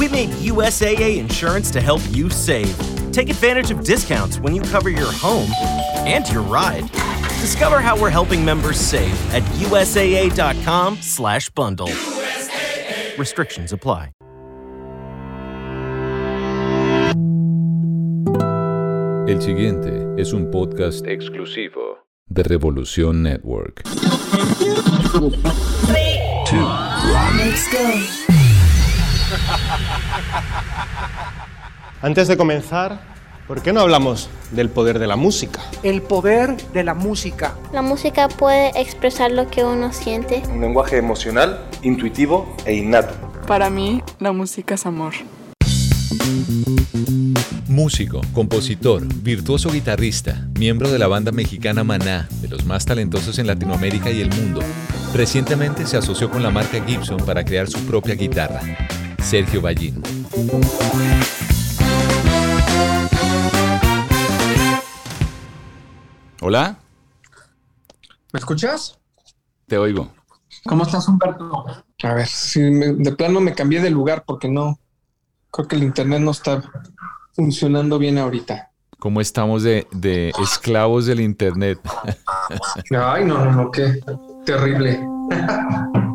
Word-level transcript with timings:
We 0.00 0.08
made 0.08 0.30
USAA 0.30 1.18
insurance 1.18 1.70
to 1.72 1.80
help 1.80 2.00
you 2.08 2.30
save. 2.30 2.74
Take 3.12 3.28
advantage 3.28 3.70
of 3.70 3.84
discounts 3.84 4.40
when 4.40 4.54
you 4.54 4.62
cover 4.62 4.88
your 4.88 5.12
home 5.12 5.50
and 6.06 6.26
your 6.32 6.40
ride. 6.40 6.90
Discover 7.42 7.80
how 7.80 8.00
we're 8.00 8.08
helping 8.08 8.42
members 8.42 8.80
save 8.80 9.12
at 9.34 9.42
usaa.com/bundle. 9.60 11.88
USAA. 11.88 13.18
Restrictions 13.18 13.74
apply. 13.74 14.12
El 19.28 19.42
siguiente 19.42 20.06
es 20.16 20.32
un 20.32 20.50
podcast 20.50 21.06
exclusivo 21.06 21.98
de 22.26 22.42
Revolución 22.42 23.22
Network. 23.22 23.82
Three, 25.84 26.18
two, 26.46 26.64
let's 27.36 27.68
go. 27.70 28.00
Antes 32.02 32.28
de 32.28 32.36
comenzar, 32.36 33.00
¿por 33.46 33.62
qué 33.62 33.72
no 33.72 33.80
hablamos 33.80 34.30
del 34.50 34.70
poder 34.70 34.98
de 34.98 35.06
la 35.06 35.16
música? 35.16 35.60
El 35.82 36.02
poder 36.02 36.56
de 36.72 36.84
la 36.84 36.94
música. 36.94 37.54
La 37.72 37.82
música 37.82 38.28
puede 38.28 38.68
expresar 38.80 39.30
lo 39.30 39.48
que 39.48 39.64
uno 39.64 39.92
siente. 39.92 40.42
Un 40.50 40.60
lenguaje 40.60 40.96
emocional, 40.96 41.66
intuitivo 41.82 42.56
e 42.64 42.74
innato. 42.74 43.14
Para 43.46 43.70
mí, 43.70 44.02
la 44.18 44.32
música 44.32 44.74
es 44.74 44.86
amor. 44.86 45.14
Músico, 47.68 48.20
compositor, 48.32 49.02
virtuoso 49.22 49.70
guitarrista, 49.70 50.48
miembro 50.58 50.90
de 50.90 50.98
la 50.98 51.06
banda 51.06 51.32
mexicana 51.32 51.84
Maná, 51.84 52.28
de 52.40 52.48
los 52.48 52.64
más 52.64 52.84
talentosos 52.84 53.38
en 53.38 53.46
Latinoamérica 53.46 54.10
y 54.10 54.20
el 54.20 54.30
mundo. 54.30 54.60
Recientemente 55.14 55.86
se 55.86 55.96
asoció 55.96 56.30
con 56.30 56.42
la 56.42 56.50
marca 56.50 56.84
Gibson 56.84 57.18
para 57.18 57.44
crear 57.44 57.68
su 57.68 57.78
propia 57.86 58.14
guitarra. 58.14 58.60
Sergio 59.22 59.60
Ballín. 59.60 60.02
Hola. 66.40 66.78
¿Me 68.32 68.38
escuchas? 68.38 68.98
Te 69.66 69.76
oigo. 69.76 70.08
¿Cómo 70.66 70.84
estás, 70.84 71.08
Humberto? 71.08 71.64
A 72.02 72.14
ver, 72.14 72.26
si 72.28 72.60
de 72.60 73.12
plano 73.12 73.40
me 73.40 73.54
cambié 73.54 73.80
de 73.80 73.90
lugar 73.90 74.24
porque 74.24 74.48
no, 74.48 74.78
creo 75.50 75.66
que 75.66 75.76
el 75.76 75.82
internet 75.82 76.20
no 76.20 76.30
está 76.30 76.62
funcionando 77.32 77.98
bien 77.98 78.18
ahorita. 78.18 78.70
¿Cómo 79.00 79.20
estamos 79.20 79.64
de, 79.64 79.88
de 79.90 80.32
esclavos 80.40 81.06
del 81.06 81.20
internet? 81.20 81.80
Ay, 82.90 83.24
no, 83.24 83.44
no, 83.44 83.52
no, 83.52 83.70
qué 83.70 84.00
terrible. 84.44 85.00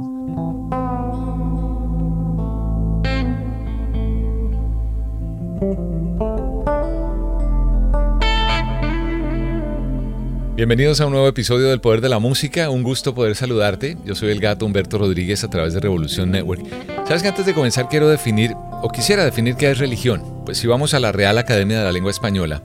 Bienvenidos 10.55 11.01
a 11.01 11.05
un 11.05 11.11
nuevo 11.11 11.27
episodio 11.27 11.67
del 11.67 11.81
Poder 11.81 11.99
de 11.99 12.07
la 12.07 12.19
Música. 12.19 12.69
Un 12.69 12.81
gusto 12.81 13.13
poder 13.13 13.35
saludarte. 13.35 13.97
Yo 14.05 14.15
soy 14.15 14.29
el 14.29 14.39
gato 14.39 14.65
Humberto 14.65 14.97
Rodríguez 14.97 15.43
a 15.43 15.49
través 15.49 15.73
de 15.73 15.81
Revolución 15.81 16.31
Network. 16.31 16.63
Sabes 17.05 17.23
que 17.23 17.27
antes 17.27 17.45
de 17.45 17.53
comenzar 17.53 17.89
quiero 17.89 18.07
definir, 18.07 18.53
o 18.81 18.87
quisiera 18.87 19.25
definir 19.25 19.57
qué 19.57 19.69
es 19.69 19.79
religión. 19.79 20.23
Pues 20.45 20.57
si 20.57 20.67
vamos 20.67 20.93
a 20.93 21.01
la 21.01 21.11
Real 21.11 21.37
Academia 21.37 21.79
de 21.79 21.83
la 21.83 21.91
Lengua 21.91 22.09
Española, 22.09 22.63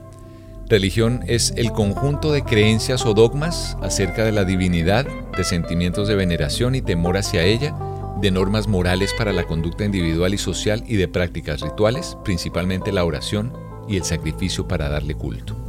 religión 0.69 1.25
es 1.27 1.51
el 1.57 1.73
conjunto 1.73 2.31
de 2.31 2.45
creencias 2.45 3.05
o 3.05 3.13
dogmas 3.13 3.75
acerca 3.81 4.23
de 4.23 4.31
la 4.31 4.45
divinidad, 4.45 5.05
de 5.35 5.43
sentimientos 5.43 6.07
de 6.07 6.15
veneración 6.15 6.75
y 6.75 6.81
temor 6.81 7.17
hacia 7.17 7.43
ella, 7.43 7.75
de 8.21 8.31
normas 8.31 8.69
morales 8.69 9.13
para 9.17 9.33
la 9.33 9.43
conducta 9.43 9.83
individual 9.83 10.33
y 10.33 10.37
social 10.37 10.81
y 10.87 10.95
de 10.95 11.09
prácticas 11.09 11.59
rituales, 11.59 12.15
principalmente 12.23 12.93
la 12.93 13.03
oración 13.03 13.51
y 13.89 13.97
el 13.97 14.05
sacrificio 14.05 14.65
para 14.65 14.87
darle 14.87 15.13
culto. 15.15 15.60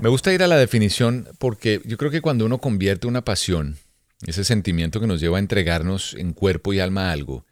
Me 0.00 0.08
gusta 0.08 0.32
ir 0.32 0.44
a 0.44 0.46
la 0.46 0.56
definición 0.56 1.28
porque 1.38 1.82
yo 1.84 1.96
creo 1.98 2.12
que 2.12 2.20
cuando 2.20 2.46
uno 2.46 2.58
convierte 2.58 3.08
una 3.08 3.24
pasión, 3.24 3.78
ese 4.24 4.44
sentimiento 4.44 5.00
que 5.00 5.08
nos 5.08 5.20
lleva 5.20 5.38
a 5.38 5.40
entregarnos 5.40 6.14
en 6.14 6.34
cuerpo 6.34 6.72
y 6.72 6.78
alma 6.78 7.08
a 7.08 7.12
algo, 7.12 7.46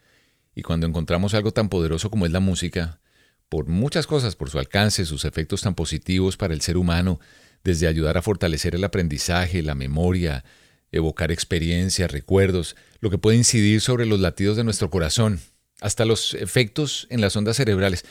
y 0.54 0.62
cuando 0.62 0.86
encontramos 0.86 1.34
algo 1.34 1.50
tan 1.50 1.68
poderoso 1.68 2.08
como 2.08 2.24
es 2.24 2.30
la 2.30 2.38
música, 2.38 3.00
por 3.48 3.66
muchas 3.66 4.06
cosas, 4.06 4.36
por 4.36 4.48
su 4.48 4.60
alcance, 4.60 5.04
sus 5.06 5.24
efectos 5.24 5.62
tan 5.62 5.74
positivos 5.74 6.36
para 6.36 6.54
el 6.54 6.60
ser 6.60 6.76
humano, 6.76 7.18
desde 7.64 7.88
ayudar 7.88 8.16
a 8.16 8.22
fortalecer 8.22 8.76
el 8.76 8.84
aprendizaje, 8.84 9.60
la 9.60 9.74
memoria, 9.74 10.44
evocar 10.92 11.32
experiencias, 11.32 12.12
recuerdos, 12.12 12.76
lo 13.00 13.10
que 13.10 13.18
puede 13.18 13.36
incidir 13.36 13.80
sobre 13.80 14.06
los 14.06 14.20
latidos 14.20 14.56
de 14.56 14.62
nuestro 14.62 14.88
corazón, 14.88 15.40
hasta 15.80 16.04
los 16.04 16.34
efectos 16.34 17.08
en 17.10 17.20
las 17.20 17.34
ondas 17.34 17.56
cerebrales. 17.56 18.04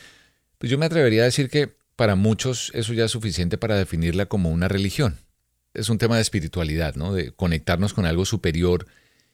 Pues 0.58 0.70
yo 0.70 0.78
me 0.78 0.86
atrevería 0.86 1.22
a 1.22 1.26
decir 1.26 1.50
que 1.50 1.78
para 1.96 2.16
muchos 2.16 2.72
eso 2.74 2.94
ya 2.94 3.06
es 3.06 3.12
suficiente 3.12 3.58
para 3.58 3.78
definirla 3.78 4.26
como 4.26 4.52
una 4.52 4.68
religión. 4.68 5.18
Es 5.74 5.90
un 5.90 5.98
tema 5.98 6.16
de 6.16 6.22
espiritualidad, 6.22 6.96
¿no? 6.96 7.14
De 7.14 7.32
conectarnos 7.32 7.94
con 7.94 8.06
algo 8.06 8.26
superior 8.26 8.88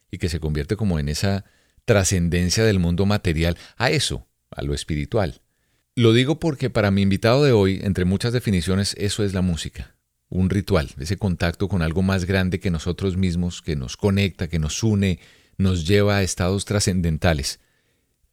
y 0.10 0.18
que 0.18 0.30
se 0.30 0.40
convierte 0.40 0.76
como 0.76 1.00
en 1.00 1.10
esa 1.10 1.46
trascendencia 1.86 2.64
del 2.64 2.80
mundo 2.80 3.06
material 3.06 3.58
a 3.78 3.90
eso, 3.90 4.28
a 4.50 4.62
lo 4.62 4.74
espiritual. 4.74 5.42
Lo 5.96 6.14
digo 6.14 6.40
porque 6.40 6.70
para 6.70 6.92
mi 6.92 7.02
invitado 7.02 7.44
de 7.44 7.52
hoy, 7.52 7.80
entre 7.84 8.06
muchas 8.06 8.34
definiciones, 8.34 8.96
eso 8.98 9.24
es 9.24 9.34
la 9.34 9.42
música. 9.42 9.96
Un 10.30 10.50
ritual, 10.50 10.90
ese 11.00 11.18
contacto 11.18 11.68
con 11.68 11.82
algo 11.82 12.02
más 12.02 12.26
grande 12.26 12.60
que 12.60 12.72
nosotros 12.72 13.18
mismos, 13.18 13.62
que 13.62 13.76
nos 13.76 13.98
conecta, 13.98 14.48
que 14.48 14.60
nos 14.60 14.84
une, 14.84 15.20
nos 15.58 15.86
lleva 15.86 16.18
a 16.18 16.24
estados 16.24 16.66
trascendentales. 16.66 17.60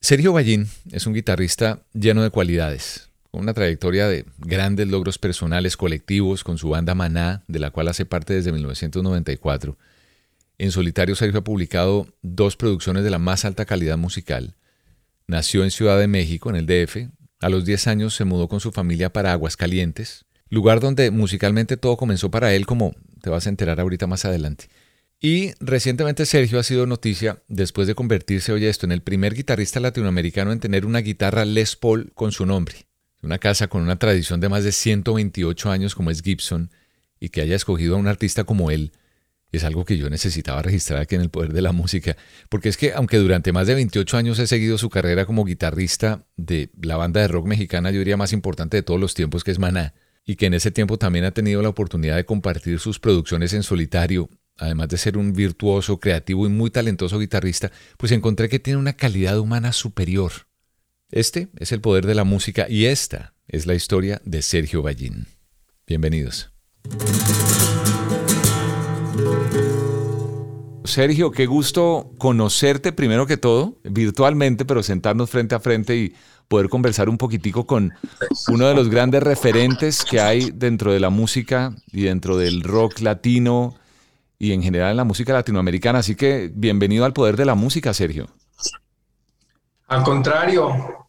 Sergio 0.00 0.32
Ballín 0.32 0.68
es 0.92 1.06
un 1.06 1.14
guitarrista 1.14 1.82
lleno 1.92 2.22
de 2.22 2.30
cualidades, 2.30 3.07
con 3.30 3.42
una 3.42 3.54
trayectoria 3.54 4.08
de 4.08 4.24
grandes 4.38 4.88
logros 4.88 5.18
personales 5.18 5.76
colectivos 5.76 6.44
con 6.44 6.58
su 6.58 6.70
banda 6.70 6.94
Maná, 6.94 7.44
de 7.46 7.58
la 7.58 7.70
cual 7.70 7.88
hace 7.88 8.06
parte 8.06 8.34
desde 8.34 8.52
1994. 8.52 9.76
En 10.58 10.72
solitario 10.72 11.14
Sergio 11.14 11.40
ha 11.40 11.44
publicado 11.44 12.08
dos 12.22 12.56
producciones 12.56 13.04
de 13.04 13.10
la 13.10 13.18
más 13.18 13.44
alta 13.44 13.64
calidad 13.64 13.96
musical. 13.96 14.56
Nació 15.26 15.62
en 15.62 15.70
Ciudad 15.70 15.98
de 15.98 16.08
México, 16.08 16.50
en 16.50 16.56
el 16.56 16.66
DF. 16.66 17.10
A 17.40 17.48
los 17.48 17.64
10 17.64 17.86
años 17.86 18.14
se 18.14 18.24
mudó 18.24 18.48
con 18.48 18.58
su 18.58 18.72
familia 18.72 19.12
para 19.12 19.32
Aguascalientes, 19.32 20.24
lugar 20.48 20.80
donde 20.80 21.10
musicalmente 21.12 21.76
todo 21.76 21.96
comenzó 21.96 22.30
para 22.30 22.54
él, 22.54 22.66
como 22.66 22.96
te 23.22 23.30
vas 23.30 23.46
a 23.46 23.50
enterar 23.50 23.78
ahorita 23.78 24.08
más 24.08 24.24
adelante. 24.24 24.68
Y 25.20 25.52
recientemente 25.60 26.26
Sergio 26.26 26.58
ha 26.58 26.62
sido 26.62 26.86
noticia 26.86 27.42
después 27.48 27.86
de 27.86 27.94
convertirse, 27.94 28.52
oye 28.52 28.68
esto, 28.68 28.86
en 28.86 28.92
el 28.92 29.02
primer 29.02 29.34
guitarrista 29.34 29.80
latinoamericano 29.80 30.50
en 30.50 30.60
tener 30.60 30.86
una 30.86 31.00
guitarra 31.00 31.44
Les 31.44 31.76
Paul 31.76 32.12
con 32.14 32.32
su 32.32 32.46
nombre. 32.46 32.87
Una 33.22 33.38
casa 33.38 33.68
con 33.68 33.82
una 33.82 33.98
tradición 33.98 34.40
de 34.40 34.48
más 34.48 34.64
de 34.64 34.72
128 34.72 35.70
años 35.70 35.94
como 35.94 36.10
es 36.10 36.22
Gibson 36.22 36.70
y 37.18 37.30
que 37.30 37.40
haya 37.40 37.56
escogido 37.56 37.96
a 37.96 37.98
un 37.98 38.06
artista 38.06 38.44
como 38.44 38.70
él 38.70 38.92
es 39.50 39.64
algo 39.64 39.84
que 39.84 39.96
yo 39.96 40.10
necesitaba 40.10 40.62
registrar 40.62 41.00
aquí 41.00 41.14
en 41.14 41.22
el 41.22 41.30
poder 41.30 41.52
de 41.52 41.62
la 41.62 41.72
música, 41.72 42.16
porque 42.48 42.68
es 42.68 42.76
que 42.76 42.92
aunque 42.92 43.16
durante 43.16 43.52
más 43.52 43.66
de 43.66 43.74
28 43.74 44.16
años 44.16 44.38
he 44.38 44.46
seguido 44.46 44.76
su 44.76 44.90
carrera 44.90 45.24
como 45.24 45.44
guitarrista 45.44 46.26
de 46.36 46.70
la 46.80 46.96
banda 46.96 47.20
de 47.20 47.28
rock 47.28 47.46
mexicana, 47.46 47.90
yo 47.90 47.98
diría 47.98 48.16
más 48.16 48.32
importante 48.32 48.76
de 48.76 48.82
todos 48.82 49.00
los 49.00 49.14
tiempos, 49.14 49.44
que 49.44 49.50
es 49.50 49.58
Maná, 49.58 49.94
y 50.26 50.36
que 50.36 50.46
en 50.46 50.54
ese 50.54 50.70
tiempo 50.70 50.98
también 50.98 51.24
ha 51.24 51.30
tenido 51.30 51.62
la 51.62 51.70
oportunidad 51.70 52.16
de 52.16 52.26
compartir 52.26 52.78
sus 52.78 52.98
producciones 52.98 53.54
en 53.54 53.62
solitario, 53.62 54.28
además 54.58 54.88
de 54.88 54.98
ser 54.98 55.16
un 55.16 55.32
virtuoso, 55.32 55.98
creativo 55.98 56.46
y 56.46 56.50
muy 56.50 56.70
talentoso 56.70 57.18
guitarrista, 57.18 57.72
pues 57.96 58.12
encontré 58.12 58.50
que 58.50 58.58
tiene 58.58 58.78
una 58.78 58.92
calidad 58.92 59.38
humana 59.38 59.72
superior. 59.72 60.47
Este 61.10 61.48
es 61.58 61.72
el 61.72 61.80
poder 61.80 62.04
de 62.04 62.14
la 62.14 62.24
música 62.24 62.66
y 62.68 62.84
esta 62.84 63.32
es 63.46 63.64
la 63.64 63.74
historia 63.74 64.20
de 64.26 64.42
Sergio 64.42 64.82
Ballín. 64.82 65.26
Bienvenidos. 65.86 66.52
Sergio, 70.84 71.30
qué 71.30 71.46
gusto 71.46 72.12
conocerte 72.18 72.92
primero 72.92 73.26
que 73.26 73.38
todo, 73.38 73.80
virtualmente, 73.84 74.66
pero 74.66 74.82
sentarnos 74.82 75.30
frente 75.30 75.54
a 75.54 75.60
frente 75.60 75.96
y 75.96 76.14
poder 76.46 76.68
conversar 76.68 77.08
un 77.08 77.16
poquitico 77.16 77.66
con 77.66 77.94
uno 78.48 78.68
de 78.68 78.74
los 78.74 78.90
grandes 78.90 79.22
referentes 79.22 80.04
que 80.04 80.20
hay 80.20 80.50
dentro 80.54 80.92
de 80.92 81.00
la 81.00 81.08
música 81.08 81.74
y 81.90 82.02
dentro 82.02 82.36
del 82.36 82.62
rock 82.62 83.00
latino 83.00 83.74
y 84.38 84.52
en 84.52 84.62
general 84.62 84.90
en 84.90 84.98
la 84.98 85.04
música 85.04 85.32
latinoamericana. 85.32 86.00
Así 86.00 86.16
que 86.16 86.50
bienvenido 86.54 87.06
al 87.06 87.14
poder 87.14 87.38
de 87.38 87.46
la 87.46 87.54
música, 87.54 87.94
Sergio. 87.94 88.28
Al 89.88 90.02
contrario, 90.02 91.08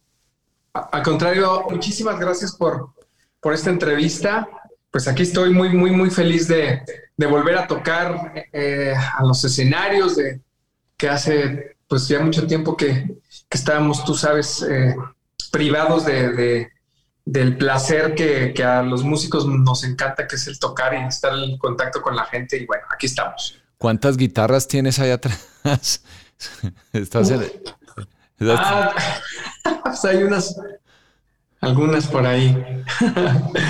al 0.72 1.02
contrario, 1.02 1.66
muchísimas 1.70 2.18
gracias 2.18 2.56
por, 2.56 2.94
por 3.40 3.52
esta 3.52 3.70
entrevista. 3.70 4.48
Pues 4.90 5.06
aquí 5.06 5.22
estoy 5.22 5.50
muy, 5.50 5.68
muy, 5.68 5.90
muy 5.90 6.10
feliz 6.10 6.48
de, 6.48 6.82
volver 7.16 7.58
a 7.58 7.66
tocar 7.66 8.32
eh, 8.52 8.94
a 8.96 9.22
los 9.24 9.44
escenarios, 9.44 10.16
de 10.16 10.40
que 10.96 11.08
hace 11.08 11.76
pues 11.86 12.08
ya 12.08 12.20
mucho 12.20 12.46
tiempo 12.46 12.76
que, 12.76 13.16
estábamos, 13.50 14.04
tú 14.04 14.14
sabes, 14.14 14.62
eh, 14.62 14.96
privados 15.52 16.06
de, 16.06 16.68
del 17.24 17.58
placer 17.58 18.14
que, 18.14 18.54
que, 18.54 18.64
a 18.64 18.82
los 18.82 19.04
músicos 19.04 19.46
nos 19.46 19.84
encanta, 19.84 20.26
que 20.26 20.36
es 20.36 20.46
el 20.46 20.58
tocar 20.58 20.94
y 20.94 21.06
estar 21.06 21.34
en 21.34 21.58
contacto 21.58 22.00
con 22.00 22.16
la 22.16 22.24
gente. 22.24 22.56
Y 22.56 22.66
bueno, 22.66 22.84
aquí 22.90 23.06
estamos. 23.06 23.60
¿Cuántas 23.76 24.16
guitarras 24.16 24.66
tienes 24.68 24.98
ahí 24.98 25.10
atrás? 25.10 26.02
Estás 26.92 27.30
en, 27.30 27.42
Ah, 28.42 28.94
pues 29.84 30.04
hay 30.04 30.22
unas, 30.22 30.56
algunas 31.60 32.06
por 32.06 32.26
ahí. 32.26 32.56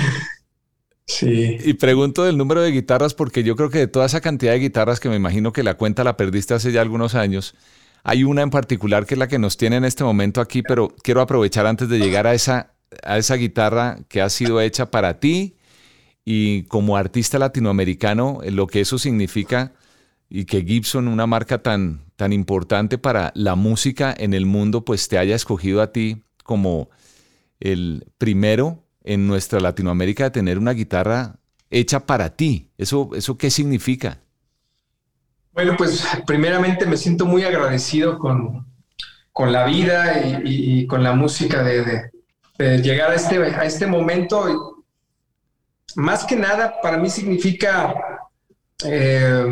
sí. 1.05 1.57
Y 1.63 1.73
pregunto 1.73 2.23
del 2.23 2.37
número 2.37 2.61
de 2.61 2.71
guitarras 2.71 3.13
porque 3.13 3.43
yo 3.43 3.55
creo 3.55 3.69
que 3.69 3.79
de 3.79 3.87
toda 3.87 4.05
esa 4.05 4.21
cantidad 4.21 4.53
de 4.53 4.59
guitarras 4.59 4.99
que 4.99 5.09
me 5.09 5.15
imagino 5.15 5.51
que 5.51 5.63
la 5.63 5.75
cuenta 5.75 6.03
la 6.03 6.17
perdiste 6.17 6.53
hace 6.53 6.71
ya 6.71 6.81
algunos 6.81 7.15
años, 7.15 7.55
hay 8.03 8.23
una 8.23 8.41
en 8.41 8.49
particular 8.49 9.05
que 9.05 9.15
es 9.15 9.19
la 9.19 9.27
que 9.27 9.39
nos 9.39 9.57
tiene 9.57 9.75
en 9.75 9.85
este 9.85 10.03
momento 10.03 10.41
aquí, 10.41 10.63
pero 10.63 10.95
quiero 11.03 11.21
aprovechar 11.21 11.65
antes 11.67 11.89
de 11.89 11.99
llegar 11.99 12.25
a 12.25 12.33
esa, 12.33 12.73
a 13.03 13.17
esa 13.17 13.35
guitarra 13.35 13.99
que 14.07 14.21
ha 14.21 14.29
sido 14.29 14.61
hecha 14.61 14.89
para 14.89 15.19
ti 15.19 15.57
y 16.25 16.63
como 16.63 16.97
artista 16.97 17.39
latinoamericano, 17.39 18.39
lo 18.45 18.67
que 18.67 18.81
eso 18.81 18.97
significa 18.97 19.73
y 20.29 20.45
que 20.45 20.63
Gibson, 20.63 21.07
una 21.07 21.27
marca 21.27 21.61
tan, 21.61 22.05
tan 22.21 22.33
importante 22.33 22.99
para 22.99 23.31
la 23.33 23.55
música 23.55 24.13
en 24.15 24.35
el 24.35 24.45
mundo, 24.45 24.85
pues 24.85 25.07
te 25.07 25.17
haya 25.17 25.35
escogido 25.35 25.81
a 25.81 25.91
ti 25.91 26.21
como 26.43 26.91
el 27.59 28.05
primero 28.19 28.83
en 29.03 29.25
nuestra 29.25 29.59
Latinoamérica 29.59 30.25
de 30.25 30.29
tener 30.29 30.59
una 30.59 30.73
guitarra 30.73 31.37
hecha 31.71 32.05
para 32.05 32.29
ti. 32.35 32.69
¿Eso, 32.77 33.09
eso 33.15 33.39
qué 33.39 33.49
significa? 33.49 34.19
Bueno, 35.53 35.73
pues 35.75 36.07
primeramente 36.27 36.85
me 36.85 36.95
siento 36.95 37.25
muy 37.25 37.41
agradecido 37.43 38.19
con, 38.19 38.67
con 39.33 39.51
la 39.51 39.65
vida 39.65 40.21
y, 40.45 40.85
con 40.85 41.01
la 41.01 41.13
música 41.13 41.63
de, 41.63 42.11
llegar 42.83 43.09
a 43.09 43.15
este, 43.15 43.43
a 43.43 43.65
este 43.65 43.87
momento. 43.87 44.83
Más 45.95 46.23
que 46.25 46.35
nada, 46.35 46.75
para 46.83 46.99
mí 46.99 47.09
significa 47.09 47.95
eh, 48.85 49.43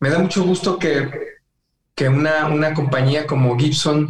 me 0.00 0.10
da 0.10 0.18
mucho 0.18 0.44
gusto 0.44 0.78
que, 0.78 1.33
que 1.94 2.08
una, 2.08 2.48
una, 2.48 2.74
compañía 2.74 3.26
como 3.26 3.56
Gibson 3.58 4.08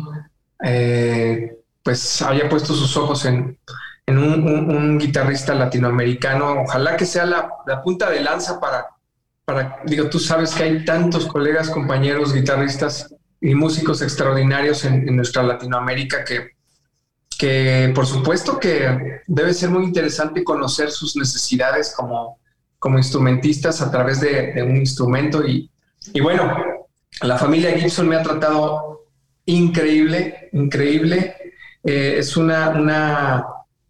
eh, 0.64 1.58
pues 1.82 2.22
haya 2.22 2.48
puesto 2.48 2.74
sus 2.74 2.96
ojos 2.96 3.26
en, 3.26 3.58
en 4.06 4.18
un, 4.18 4.98
guitarrista 4.98 5.54
latinoamericano. 5.54 6.62
Ojalá 6.62 6.96
que 6.96 7.06
sea 7.06 7.26
la, 7.26 7.50
la, 7.66 7.82
punta 7.82 8.10
de 8.10 8.20
lanza 8.20 8.58
para, 8.58 8.86
para, 9.44 9.80
digo, 9.84 10.08
tú 10.08 10.18
sabes 10.18 10.54
que 10.54 10.62
hay 10.62 10.84
tantos 10.84 11.26
colegas, 11.26 11.68
compañeros, 11.70 12.32
guitarristas 12.32 13.14
y 13.40 13.54
músicos 13.54 14.00
extraordinarios 14.00 14.84
en, 14.84 15.06
en 15.06 15.16
nuestra 15.16 15.42
Latinoamérica 15.42 16.24
que, 16.24 16.52
que 17.38 17.92
por 17.94 18.06
supuesto 18.06 18.58
que 18.58 19.20
debe 19.26 19.52
ser 19.52 19.68
muy 19.68 19.84
interesante 19.84 20.42
conocer 20.42 20.90
sus 20.90 21.16
necesidades 21.16 21.92
como, 21.94 22.38
como 22.78 22.96
instrumentistas 22.96 23.82
a 23.82 23.90
través 23.90 24.20
de, 24.20 24.52
de 24.52 24.62
un 24.62 24.76
instrumento 24.76 25.46
y, 25.46 25.70
y 26.14 26.20
bueno, 26.20 26.54
la 27.22 27.38
familia 27.38 27.78
Gibson 27.78 28.08
me 28.08 28.16
ha 28.16 28.22
tratado 28.22 29.06
increíble, 29.46 30.48
increíble. 30.52 31.36
Eh, 31.82 32.16
es 32.18 32.36
una, 32.36 32.70
una, 32.70 33.46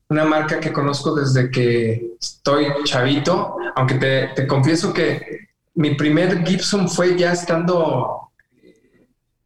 una, 0.08 0.24
marca 0.24 0.58
que 0.60 0.72
conozco 0.72 1.14
desde 1.14 1.50
que 1.50 2.16
estoy 2.20 2.66
chavito, 2.84 3.56
aunque 3.76 3.94
te, 4.34 4.46
confieso 4.46 4.92
que 4.92 5.48
mi 5.74 5.94
primer 5.94 6.44
Gibson 6.44 6.88
fue 6.88 7.16
ya 7.16 7.32
estando, 7.32 8.32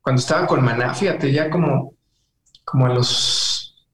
cuando 0.00 0.20
estaba 0.20 0.46
con 0.46 0.64
Maná, 0.64 0.94
fíjate, 0.94 1.31
ya 1.31 1.50
como, 1.50 1.92
como 2.64 2.86
a 2.86 2.90
los 2.90 3.86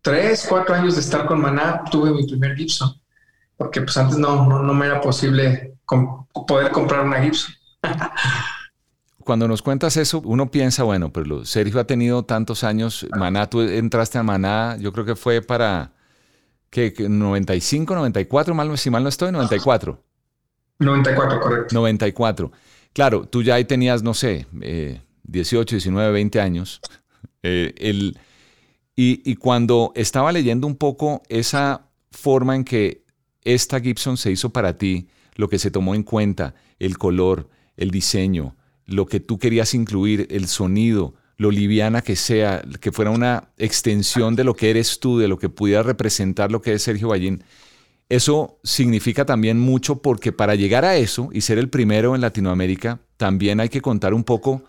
tres, 0.00 0.46
cuatro 0.48 0.74
años 0.74 0.96
de 0.96 1.00
estar 1.00 1.26
con 1.26 1.40
Maná, 1.40 1.84
tuve 1.90 2.10
mi 2.10 2.26
primer 2.26 2.56
Gibson, 2.56 3.00
porque 3.56 3.82
pues 3.82 3.96
antes 3.96 4.18
no, 4.18 4.46
no 4.46 4.74
me 4.74 4.86
era 4.86 5.00
posible 5.00 5.74
poder 6.46 6.72
comprar 6.72 7.04
una 7.04 7.22
Gibson. 7.22 7.54
Cuando 9.24 9.48
nos 9.48 9.62
cuentas 9.62 9.96
eso, 9.96 10.20
uno 10.24 10.50
piensa, 10.50 10.82
bueno, 10.82 11.12
pero 11.12 11.44
Sergio 11.44 11.80
ha 11.80 11.86
tenido 11.86 12.24
tantos 12.24 12.64
años, 12.64 13.06
Maná, 13.16 13.48
tú 13.48 13.60
entraste 13.60 14.18
a 14.18 14.22
Maná, 14.22 14.76
yo 14.78 14.92
creo 14.92 15.04
que 15.04 15.16
fue 15.16 15.42
para, 15.42 15.92
¿qué? 16.70 16.92
95, 16.96 17.94
94, 17.94 18.54
mal, 18.54 18.78
si 18.78 18.90
mal 18.90 19.02
no 19.02 19.08
estoy, 19.08 19.32
94. 19.32 20.02
94, 20.78 21.40
correcto. 21.40 21.74
94. 21.74 22.52
Claro, 22.92 23.26
tú 23.26 23.42
ya 23.42 23.54
ahí 23.54 23.64
tenías, 23.64 24.02
no 24.02 24.14
sé, 24.14 24.46
18, 25.22 25.76
19, 25.76 26.12
20 26.12 26.40
años. 26.40 26.80
Eh, 27.44 27.74
el, 27.78 28.16
y, 28.94 29.28
y 29.28 29.34
cuando 29.34 29.90
estaba 29.96 30.30
leyendo 30.30 30.68
un 30.68 30.76
poco 30.76 31.24
esa 31.28 31.88
forma 32.12 32.54
en 32.54 32.62
que 32.62 33.02
esta 33.42 33.80
Gibson 33.80 34.16
se 34.16 34.30
hizo 34.30 34.50
para 34.50 34.78
ti, 34.78 35.08
lo 35.34 35.48
que 35.48 35.58
se 35.58 35.72
tomó 35.72 35.96
en 35.96 36.04
cuenta, 36.04 36.54
el 36.78 36.98
color, 36.98 37.48
el 37.76 37.90
diseño, 37.90 38.54
lo 38.86 39.06
que 39.06 39.20
tú 39.20 39.38
querías 39.38 39.74
incluir, 39.74 40.26
el 40.30 40.48
sonido, 40.48 41.14
lo 41.36 41.50
liviana 41.50 42.02
que 42.02 42.16
sea, 42.16 42.62
que 42.80 42.92
fuera 42.92 43.10
una 43.10 43.50
extensión 43.58 44.36
de 44.36 44.44
lo 44.44 44.54
que 44.54 44.70
eres 44.70 45.00
tú, 45.00 45.18
de 45.18 45.28
lo 45.28 45.38
que 45.38 45.48
pudiera 45.48 45.82
representar 45.82 46.52
lo 46.52 46.62
que 46.62 46.74
es 46.74 46.82
Sergio 46.82 47.08
Ballín. 47.08 47.42
Eso 48.08 48.60
significa 48.62 49.24
también 49.24 49.58
mucho 49.58 50.02
porque 50.02 50.32
para 50.32 50.54
llegar 50.54 50.84
a 50.84 50.96
eso 50.96 51.30
y 51.32 51.40
ser 51.40 51.58
el 51.58 51.70
primero 51.70 52.14
en 52.14 52.20
Latinoamérica, 52.20 53.00
también 53.16 53.60
hay 53.60 53.68
que 53.68 53.80
contar 53.80 54.14
un 54.14 54.24
poco 54.24 54.64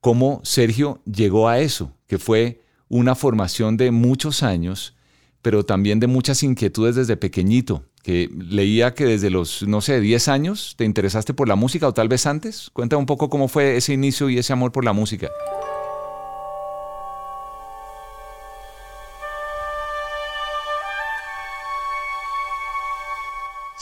cómo 0.00 0.40
Sergio 0.44 1.00
llegó 1.04 1.48
a 1.48 1.60
eso, 1.60 1.96
que 2.06 2.18
fue 2.18 2.62
una 2.88 3.14
formación 3.14 3.76
de 3.76 3.90
muchos 3.90 4.42
años, 4.42 4.94
pero 5.40 5.64
también 5.64 6.00
de 6.00 6.06
muchas 6.06 6.42
inquietudes 6.42 6.94
desde 6.94 7.16
pequeñito 7.16 7.86
que 8.02 8.28
leía 8.36 8.94
que 8.94 9.04
desde 9.04 9.30
los, 9.30 9.62
no 9.62 9.80
sé, 9.80 10.00
10 10.00 10.28
años 10.28 10.74
te 10.76 10.84
interesaste 10.84 11.34
por 11.34 11.48
la 11.48 11.56
música 11.56 11.88
o 11.88 11.94
tal 11.94 12.08
vez 12.08 12.26
antes. 12.26 12.70
Cuenta 12.72 12.96
un 12.96 13.06
poco 13.06 13.30
cómo 13.30 13.48
fue 13.48 13.76
ese 13.76 13.92
inicio 13.92 14.28
y 14.28 14.38
ese 14.38 14.52
amor 14.52 14.72
por 14.72 14.84
la 14.84 14.92
música. 14.92 15.30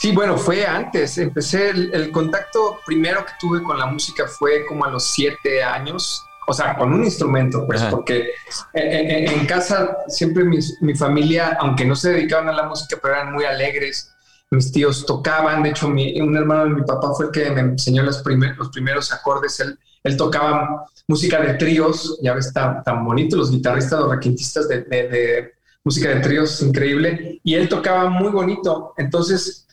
Sí, 0.01 0.11
bueno, 0.13 0.35
fue 0.35 0.65
antes. 0.65 1.19
Empecé 1.19 1.69
el, 1.69 2.09
contacto 2.11 2.79
primero 2.87 3.23
que 3.23 3.33
tuve 3.39 3.61
con 3.61 3.77
la 3.77 3.85
música 3.85 4.27
fue 4.27 4.65
como 4.65 4.83
a 4.83 4.89
los 4.89 5.03
siete 5.03 5.63
años, 5.63 6.25
o 6.47 6.53
sea, 6.53 6.75
con 6.75 6.93
un 6.93 7.03
instrumento, 7.03 7.65
pues, 7.65 7.83
porque 7.83 8.31
en, 8.73 9.45
casa 9.45 9.97
siempre 10.07 10.43
mi 10.43 10.95
familia, 10.95 11.57
aunque 11.59 11.85
no 11.85 11.95
se 11.95 12.13
dedicaban 12.13 12.49
a 12.49 12.53
la 12.53 12.63
música, 12.63 12.97
pero 13.01 13.15
eran 13.15 13.33
muy 13.33 13.45
alegres. 13.45 14.11
Mis 14.53 14.69
tíos 14.69 15.05
tocaban, 15.05 15.63
de 15.63 15.69
hecho 15.69 15.87
un 15.87 16.35
hermano 16.35 16.65
de 16.65 16.71
mi 16.71 16.81
papá 16.81 17.13
fue 17.15 17.27
el 17.27 17.31
que 17.31 17.49
me 17.51 17.61
enseñó 17.61 18.03
los, 18.03 18.21
los 18.57 18.69
primeros 18.69 19.13
acordes, 19.13 19.61
él, 19.61 19.79
él, 20.03 20.17
tocaba 20.17 20.87
música 21.07 21.39
de 21.39 21.53
tríos, 21.53 22.19
ya 22.21 22.33
ves 22.33 22.51
tan, 22.51 22.83
tan 22.83 23.05
bonito, 23.05 23.37
los 23.37 23.49
guitarristas, 23.49 24.01
los 24.01 24.11
requintistas 24.11 24.67
de, 24.67 25.53
música 25.85 26.09
de 26.09 26.19
tríos, 26.19 26.61
increíble, 26.61 27.39
y 27.45 27.55
él 27.55 27.69
tocaba 27.69 28.09
muy 28.09 28.29
bonito, 28.29 28.93
entonces 28.97 29.67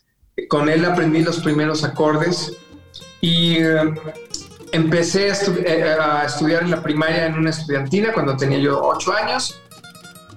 con 0.47 0.69
él 0.69 0.85
aprendí 0.85 1.23
los 1.23 1.39
primeros 1.39 1.83
acordes 1.83 2.53
y 3.19 3.57
empecé 4.71 5.31
a, 5.31 5.35
eh, 5.65 5.97
a, 5.99 6.25
estudiar 6.25 6.63
en 6.63 6.71
la 6.71 6.81
primaria 6.81 7.25
en 7.25 7.35
una 7.35 7.49
estudiantina 7.49 8.13
cuando 8.13 8.35
tenía 8.37 8.59
yo 8.59 8.81
ocho 8.81 9.13
años 9.13 9.61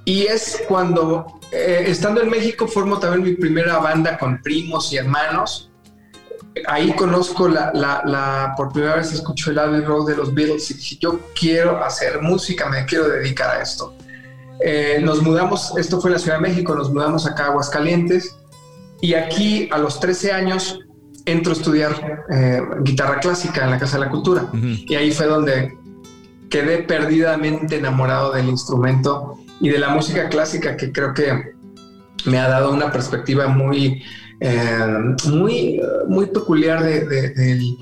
y 0.04 0.22
es 0.22 0.62
cuando 0.68 1.40
eh, 1.52 1.84
estando 1.86 2.22
en 2.22 2.30
México 2.30 2.66
formo 2.66 2.98
también 2.98 3.22
mi 3.22 3.34
primera 3.34 3.78
banda 3.78 4.18
con 4.18 4.40
primos 4.40 4.92
y 4.92 4.96
hermanos. 4.96 5.70
Ahí 6.66 6.92
conozco 6.94 7.48
la, 7.48 8.54
por 8.56 8.72
primera 8.72 8.96
vez 8.96 9.12
escucho 9.12 9.50
el 9.50 9.58
Abbey 9.58 9.80
Road 9.82 10.06
de 10.06 10.16
los 10.16 10.34
Beatles 10.34 10.70
y 10.70 10.74
dije, 10.74 10.96
yo 11.00 11.20
quiero 11.38 11.82
hacer 11.82 12.20
música, 12.20 12.68
me 12.68 12.84
quiero 12.84 13.08
dedicar 13.08 13.56
a 13.56 13.62
esto. 13.62 13.94
Eh, 14.60 14.98
nos 15.02 15.22
mudamos, 15.22 15.76
esto 15.76 16.00
fue 16.00 16.10
en 16.10 16.14
la 16.14 16.18
Ciudad 16.18 16.36
de 16.36 16.48
México, 16.48 16.74
nos 16.74 16.92
mudamos 16.92 17.26
acá 17.26 17.44
a 17.44 17.48
Aguascalientes 17.48 18.36
y 19.00 19.14
aquí 19.14 19.68
a 19.72 19.78
los 19.78 19.98
13 19.98 20.32
años 20.32 20.80
entro 21.24 21.52
a 21.52 21.56
estudiar 21.56 22.24
eh, 22.30 22.60
guitarra 22.80 23.20
clásica 23.20 23.64
en 23.64 23.70
la 23.70 23.78
Casa 23.78 23.98
de 23.98 24.04
la 24.04 24.10
Cultura. 24.10 24.48
Y 24.52 24.94
ahí 24.94 25.12
fue 25.12 25.26
donde 25.26 25.76
quedé 26.50 26.78
perdidamente 26.78 27.76
enamorado 27.76 28.32
del 28.32 28.48
instrumento 28.48 29.38
y 29.60 29.68
de 29.70 29.78
la 29.78 29.88
música 29.88 30.28
clásica 30.28 30.76
que 30.76 30.92
creo 30.92 31.14
que 31.14 31.54
me 32.24 32.38
ha 32.38 32.48
dado 32.48 32.72
una 32.72 32.92
perspectiva 32.92 33.48
muy, 33.48 34.02
eh, 34.40 34.86
muy, 35.26 35.80
muy 36.08 36.26
peculiar 36.26 36.82
de, 36.82 37.76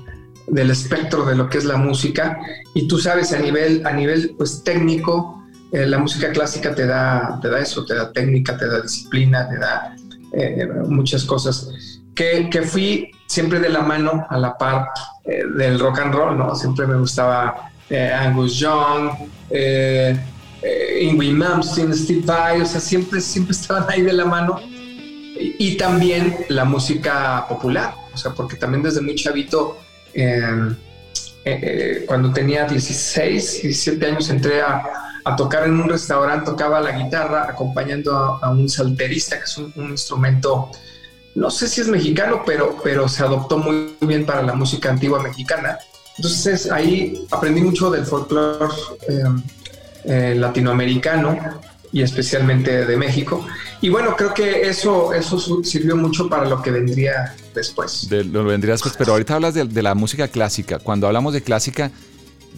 del 0.47 0.71
espectro 0.71 1.25
de 1.25 1.35
lo 1.35 1.49
que 1.49 1.57
es 1.57 1.65
la 1.65 1.77
música 1.77 2.39
y 2.73 2.87
tú 2.87 2.99
sabes 2.99 3.33
a 3.33 3.39
nivel, 3.39 3.85
a 3.85 3.93
nivel 3.93 4.35
pues 4.37 4.63
técnico, 4.63 5.43
eh, 5.71 5.85
la 5.85 5.99
música 5.99 6.31
clásica 6.31 6.75
te 6.75 6.85
da, 6.85 7.39
te 7.41 7.49
da 7.49 7.59
eso, 7.59 7.85
te 7.85 7.95
da 7.95 8.11
técnica, 8.11 8.57
te 8.57 8.67
da 8.67 8.81
disciplina, 8.81 9.47
te 9.47 9.57
da 9.57 9.95
eh, 10.33 10.67
muchas 10.87 11.23
cosas. 11.23 11.69
Que, 12.13 12.49
que, 12.49 12.61
fui 12.61 13.09
siempre 13.31 13.59
de 13.59 13.69
la 13.69 13.81
mano 13.81 14.25
a 14.29 14.37
la 14.37 14.57
par 14.57 14.89
eh, 15.25 15.43
del 15.55 15.79
rock 15.79 15.99
and 15.99 16.13
roll, 16.13 16.37
¿no? 16.37 16.55
Siempre 16.55 16.85
me 16.85 16.97
gustaba 16.97 17.69
Angus 17.91 18.57
Young, 18.57 19.11
eh, 20.61 21.01
Ingrid 21.01 21.33
Malmsteen, 21.33 21.93
Steve 21.93 22.21
Vai, 22.25 22.61
o 22.61 22.65
sea, 22.65 22.79
siempre, 22.79 23.19
siempre 23.19 23.51
estaban 23.59 23.85
ahí 23.89 24.01
de 24.01 24.13
la 24.13 24.25
mano. 24.25 24.59
Y, 25.43 25.75
también 25.75 26.45
la 26.49 26.65
música 26.65 27.47
popular, 27.49 27.95
o 28.13 28.17
sea, 28.17 28.31
porque 28.31 28.57
también 28.57 28.83
desde 28.83 29.01
muy 29.01 29.15
chavito 29.15 29.79
eh, 30.13 30.75
eh, 31.45 32.03
cuando 32.07 32.31
tenía 32.31 32.65
16, 32.65 33.63
17 33.63 34.05
años 34.05 34.29
entré 34.29 34.61
a, 34.61 34.83
a, 35.25 35.35
tocar 35.35 35.63
en 35.63 35.79
un 35.79 35.89
restaurante, 35.89 36.45
tocaba 36.45 36.79
la 36.79 36.91
guitarra 36.91 37.47
acompañando 37.49 38.39
a, 38.39 38.51
un 38.51 38.69
salterista, 38.69 39.39
que 39.39 39.45
es 39.45 39.57
un, 39.57 39.73
instrumento, 39.89 40.69
no 41.35 41.49
sé 41.49 41.67
si 41.67 41.81
es 41.81 41.87
mexicano, 41.87 42.43
pero, 42.45 42.77
pero 42.83 43.07
se 43.07 43.23
adoptó 43.23 43.57
muy 43.57 43.95
bien 44.01 44.25
para 44.25 44.41
la 44.41 44.53
música 44.53 44.89
antigua 44.89 45.21
mexicana. 45.21 45.77
Entonces 46.17 46.69
ahí 46.71 47.25
aprendí 47.31 47.61
mucho 47.61 47.89
del 47.89 48.05
folclore 48.05 48.73
eh, 50.03 50.35
latinoamericano 50.35 51.37
y 51.91 52.01
especialmente 52.01 52.85
de 52.85 52.97
México. 52.97 53.45
Y 53.81 53.89
bueno, 53.89 54.15
creo 54.15 54.33
que 54.33 54.67
eso, 54.67 55.13
eso 55.13 55.63
sirvió 55.63 55.95
mucho 55.95 56.29
para 56.29 56.47
lo 56.47 56.61
que 56.61 56.71
vendría 56.71 57.35
después. 57.53 58.07
De, 58.09 58.23
lo 58.23 58.43
vendría 58.43 58.73
después, 58.73 58.95
pero 58.97 59.13
ahorita 59.13 59.35
hablas 59.35 59.53
de, 59.53 59.81
la 59.81 59.95
música 59.95 60.27
clásica. 60.27 60.79
Cuando 60.79 61.07
hablamos 61.07 61.33
de 61.33 61.41
clásica, 61.41 61.91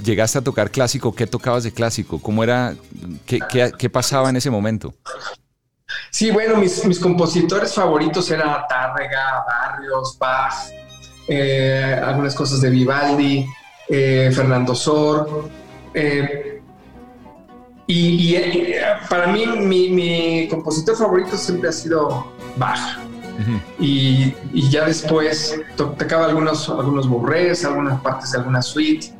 llegaste 0.03 0.39
a 0.39 0.42
tocar 0.42 0.72
clásico, 0.72 1.15
¿qué 1.15 1.27
tocabas 1.27 1.63
de 1.63 1.72
clásico? 1.72 2.20
¿Cómo 2.20 2.44
era, 2.44 2.75
qué, 3.25 3.39
qué 3.77 3.89
pasaba 3.89 4.30
en 4.30 4.36
ese 4.36 4.50
momento? 4.50 4.94
Sí, 6.13 6.29
bueno, 6.29 6.58
mis, 6.58 6.86
mis 6.86 7.00
compositores 7.00 7.74
favoritos 7.74 8.29
eran 8.29 8.67
Tárrega, 8.70 9.43
Barrios, 9.48 10.15
Bach, 10.20 10.53
eh, 11.27 12.00
algunas 12.05 12.36
cosas 12.36 12.62
de 12.62 12.70
Vivaldi, 12.70 13.48
eh, 13.89 14.32
Fernando 14.32 14.75
Sor. 14.75 15.50
Eh, 15.91 16.62
y, 17.88 18.36
y, 18.36 18.75
para 19.10 19.25
mí, 19.25 19.48
mi, 19.58 19.89
mi, 19.89 20.48
compositor 20.50 20.96
favorito 20.96 21.36
siempre 21.36 21.70
ha 21.70 21.74
sido 21.74 22.32
Bach. 22.58 23.00
Uh 23.00 23.41
-huh. 23.41 23.62
y, 23.79 24.36
y, 24.53 24.70
ya 24.70 24.86
después 24.86 25.60
tocaba 25.75 26.27
algunos, 26.27 26.70
algunos 26.70 27.10
borrés, 27.10 27.65
algunas 27.65 28.00
partes 28.01 28.34
de 28.34 28.38
alguna 28.38 28.62
suite. 28.62 29.12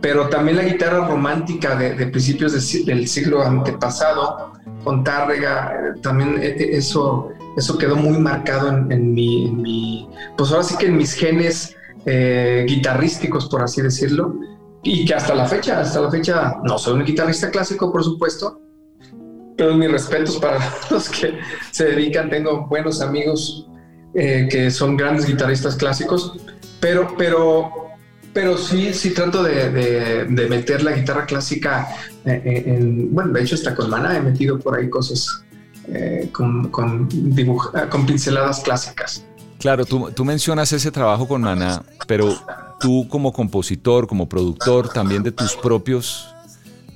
Pero 0.00 0.28
también 0.28 0.56
la 0.56 0.64
guitarra 0.64 1.06
romántica 1.06 1.76
de, 1.76 1.94
de 1.94 2.06
principios 2.08 2.52
de, 2.52 2.84
del 2.84 3.06
siglo 3.06 3.44
antepasado, 3.44 4.57
con 4.84 5.04
Tárrega, 5.04 5.72
eh, 5.74 6.00
también 6.02 6.38
eso, 6.42 7.30
eso 7.56 7.78
quedó 7.78 7.96
muy 7.96 8.18
marcado 8.18 8.68
en, 8.68 8.90
en, 8.92 9.12
mi, 9.12 10.08
pues 10.36 10.50
ahora 10.50 10.62
sí 10.62 10.76
que 10.76 10.86
en 10.86 10.96
mis 10.96 11.12
genes 11.14 11.76
eh, 12.06 12.64
guitarrísticos, 12.68 13.48
por 13.48 13.62
así 13.62 13.82
decirlo 13.82 14.34
y 14.82 15.04
que 15.04 15.14
hasta 15.14 15.34
la 15.34 15.46
fecha, 15.46 15.80
hasta 15.80 16.00
la 16.00 16.10
fecha, 16.10 16.56
no 16.62 16.78
soy 16.78 16.94
un 16.94 17.04
guitarrista 17.04 17.50
clásico, 17.50 17.90
por 17.92 18.04
supuesto, 18.04 18.60
pero 19.56 19.74
mis 19.74 19.90
respetos 19.90 20.36
para 20.38 20.58
los 20.90 21.08
que 21.08 21.38
se 21.72 21.84
dedican, 21.86 22.30
tengo 22.30 22.66
buenos 22.66 23.00
amigos 23.00 23.66
eh, 24.14 24.48
que 24.50 24.70
son 24.70 24.96
grandes 24.96 25.26
guitarristas 25.26 25.76
clásicos, 25.76 26.34
pero, 26.80 27.14
pero, 27.18 27.87
pero 28.38 28.56
sí, 28.56 28.94
sí 28.94 29.10
trato 29.10 29.42
de, 29.42 29.68
de, 30.28 30.48
meter 30.48 30.84
la 30.84 30.92
guitarra 30.92 31.26
clásica 31.26 31.88
en, 32.24 32.42
en, 32.44 33.12
bueno, 33.12 33.32
de 33.32 33.42
hecho 33.42 33.56
hasta 33.56 33.74
con 33.74 33.90
Mana 33.90 34.16
he 34.16 34.20
metido 34.20 34.60
por 34.60 34.78
ahí 34.78 34.88
cosas 34.88 35.42
eh, 35.88 36.28
con, 36.30 36.68
con, 36.68 37.08
dibuja, 37.34 37.90
con 37.90 38.06
pinceladas 38.06 38.60
clásicas. 38.60 39.24
Claro, 39.58 39.84
tú, 39.84 40.12
tú 40.12 40.24
mencionas 40.24 40.72
ese 40.72 40.92
trabajo 40.92 41.26
con 41.26 41.40
Maná, 41.40 41.82
pero 42.06 42.32
tú 42.78 43.08
como 43.08 43.32
compositor, 43.32 44.06
como 44.06 44.28
productor 44.28 44.88
también 44.88 45.24
de 45.24 45.32
tus 45.32 45.56
propios, 45.56 46.32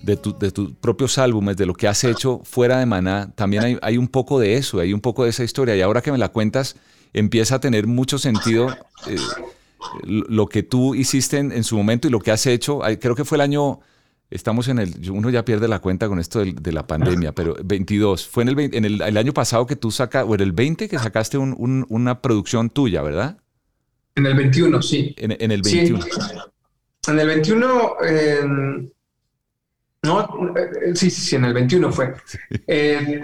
de, 0.05 0.17
tu, 0.17 0.39
de 0.39 0.53
tus 0.53 0.71
propios 0.75 1.19
álbumes, 1.19 1.57
de 1.57 1.67
lo 1.67 1.75
que 1.75 1.89
has 1.89 2.05
hecho 2.05 2.41
fuera 2.45 2.79
de 2.79 2.87
Maná, 2.87 3.33
también 3.35 3.65
hay, 3.65 3.79
hay, 3.83 3.99
un 3.99 4.07
poco 4.07 4.39
de 4.39 4.55
eso, 4.55 4.79
hay 4.79 4.93
un 4.93 5.01
poco 5.01 5.25
de 5.25 5.31
esa 5.31 5.43
historia. 5.43 5.75
Y 5.75 5.81
ahora 5.81 6.03
que 6.03 6.13
me 6.13 6.19
la 6.19 6.29
cuentas, 6.29 6.77
empieza 7.13 7.57
a 7.57 7.61
tener 7.61 7.89
mucho 7.89 8.17
sentido 8.17 8.69
eh, 9.09 9.17
lo 10.05 10.47
que 10.47 10.63
tú 10.63 10.95
hiciste 10.95 11.39
en, 11.39 11.53
en, 11.53 11.65
su 11.65 11.77
momento 11.77 12.09
y 12.09 12.11
lo 12.11 12.21
que 12.21 12.31
has 12.31 12.47
hecho. 12.47 12.81
Creo 13.01 13.15
que 13.15 13.25
fue 13.25 13.37
el 13.37 13.43
año, 13.43 13.81
estamos 14.31 14.69
en 14.69 14.79
el, 14.79 15.11
uno 15.11 15.31
ya 15.31 15.45
pierde 15.45 15.69
la 15.69 15.81
cuenta 15.81 16.09
con 16.09 16.19
esto 16.19 16.41
de, 16.41 16.53
de 16.53 16.73
la 16.73 16.87
pandemia, 16.87 17.33
pero 17.33 17.57
22. 17.65 18.27
Fue 18.29 18.43
en 18.43 18.49
el, 18.51 18.59
en 18.75 18.85
el, 18.85 19.03
el 19.03 19.17
año 19.17 19.33
pasado 19.33 19.67
que 19.67 19.77
tú 19.77 19.91
sacaste, 19.91 20.31
o 20.31 20.35
en 20.35 20.41
el 20.41 20.53
20 20.53 20.89
que 20.89 20.99
sacaste 20.99 21.39
un, 21.39 21.55
un, 21.59 21.87
una 21.89 22.21
producción 22.21 22.71
tuya, 22.71 23.03
¿verdad? 23.03 23.39
En 24.15 24.27
el 24.27 24.35
21, 24.35 24.83
sí. 24.83 25.15
En, 25.17 25.33
en 25.33 25.51
el 25.51 25.63
21. 25.63 26.03
Sí. 26.03 26.11
En 27.09 27.19
el 27.19 27.27
21, 27.27 27.97
eh, 28.07 28.41
no, 30.03 30.55
eh, 30.57 30.95
sí, 30.95 31.11
sí, 31.11 31.21
sí, 31.21 31.37
en 31.37 31.47
el 31.47 31.55
21 31.55 31.93
fue. 31.93 32.15
Eh, 32.67 33.23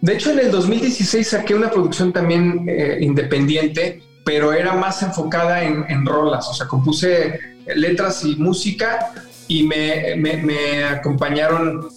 de 0.00 0.12
hecho, 0.12 0.30
en 0.30 0.40
el 0.40 0.50
2016 0.50 1.26
saqué 1.26 1.54
una 1.54 1.70
producción 1.70 2.12
también 2.12 2.68
independiente, 3.00 4.02
pero 4.24 4.52
era 4.52 4.74
más 4.74 5.02
enfocada 5.02 5.62
en, 5.62 5.84
en, 5.88 6.06
rolas, 6.06 6.48
o 6.48 6.54
sea, 6.54 6.66
compuse 6.68 7.40
letras 7.74 8.24
y 8.24 8.36
música 8.36 9.12
y 9.48 9.64
me, 9.64 10.14
me, 10.16 10.36
me 10.36 10.84
acompañaron 10.84 11.88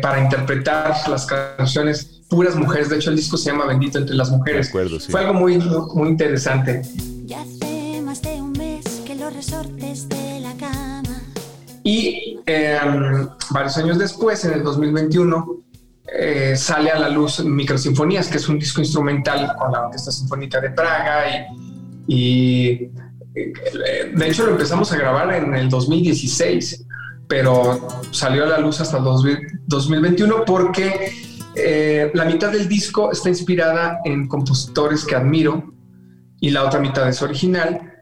para 0.00 0.22
interpretar 0.22 0.94
las 1.08 1.26
canciones 1.26 2.16
puras 2.28 2.56
mujeres. 2.56 2.88
De 2.88 2.96
hecho, 2.96 3.10
el 3.10 3.16
disco 3.16 3.36
se 3.36 3.50
llama 3.50 3.66
Bendito 3.66 3.98
entre 3.98 4.14
las 4.14 4.30
mujeres. 4.30 4.68
Acuerdo, 4.68 5.00
sí. 5.00 5.10
Fue 5.10 5.20
algo 5.20 5.34
muy, 5.34 5.58
muy 5.58 6.08
interesante. 6.08 6.82
Ya 7.24 7.42
hace 7.42 8.00
más 8.02 8.22
de 8.22 8.40
un 8.40 8.52
mes 8.52 8.84
que 9.04 9.14
los 9.14 9.32
resortes 9.34 10.08
de 10.08 10.40
la 10.40 10.54
cama. 10.54 11.22
Y 11.82 12.38
eh, 12.46 12.78
varios 13.50 13.76
años 13.76 13.98
después, 13.98 14.44
en 14.44 14.52
el 14.54 14.64
2021, 14.64 15.60
eh, 16.08 16.54
sale 16.56 16.90
a 16.90 16.98
la 16.98 17.08
luz 17.08 17.44
Microsinfonías, 17.44 18.28
que 18.28 18.36
es 18.36 18.48
un 18.48 18.58
disco 18.58 18.80
instrumental 18.80 19.54
con 19.58 19.72
la 19.72 19.86
Orquesta 19.86 20.12
Sinfónica 20.12 20.60
de 20.60 20.70
Praga. 20.70 21.48
Y, 22.06 22.90
eh, 23.34 24.12
de 24.14 24.28
hecho 24.28 24.46
lo 24.46 24.52
empezamos 24.52 24.92
a 24.92 24.96
grabar 24.96 25.32
en 25.34 25.54
el 25.54 25.68
2016, 25.68 26.86
pero 27.26 28.04
salió 28.12 28.44
a 28.44 28.46
la 28.46 28.58
luz 28.58 28.80
hasta 28.80 28.98
el 28.98 29.04
2021 29.66 30.44
porque 30.44 31.12
eh, 31.56 32.10
la 32.14 32.24
mitad 32.24 32.52
del 32.52 32.68
disco 32.68 33.10
está 33.10 33.28
inspirada 33.28 33.98
en 34.04 34.28
compositores 34.28 35.04
que 35.04 35.16
admiro 35.16 35.72
y 36.40 36.50
la 36.50 36.64
otra 36.64 36.78
mitad 36.78 37.08
es 37.08 37.20
original. 37.20 37.94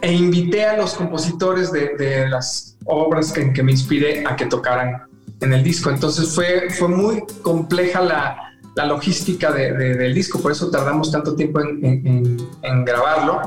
E 0.00 0.12
invité 0.12 0.66
a 0.66 0.76
los 0.76 0.94
compositores 0.94 1.72
de, 1.72 1.96
de 1.96 2.28
las 2.28 2.76
obras 2.84 3.36
en 3.36 3.52
que 3.52 3.62
me 3.62 3.72
inspiré 3.72 4.24
a 4.26 4.36
que 4.36 4.46
tocaran 4.46 5.08
en 5.40 5.52
el 5.52 5.62
disco. 5.62 5.90
Entonces 5.90 6.34
fue, 6.34 6.68
fue 6.70 6.88
muy 6.88 7.24
compleja 7.42 8.00
la, 8.00 8.54
la 8.74 8.86
logística 8.86 9.52
de, 9.52 9.72
de, 9.72 9.96
del 9.96 10.14
disco, 10.14 10.40
por 10.40 10.52
eso 10.52 10.70
tardamos 10.70 11.10
tanto 11.10 11.34
tiempo 11.34 11.60
en, 11.60 11.84
en, 11.84 12.36
en, 12.62 12.84
grabarlo. 12.84 13.40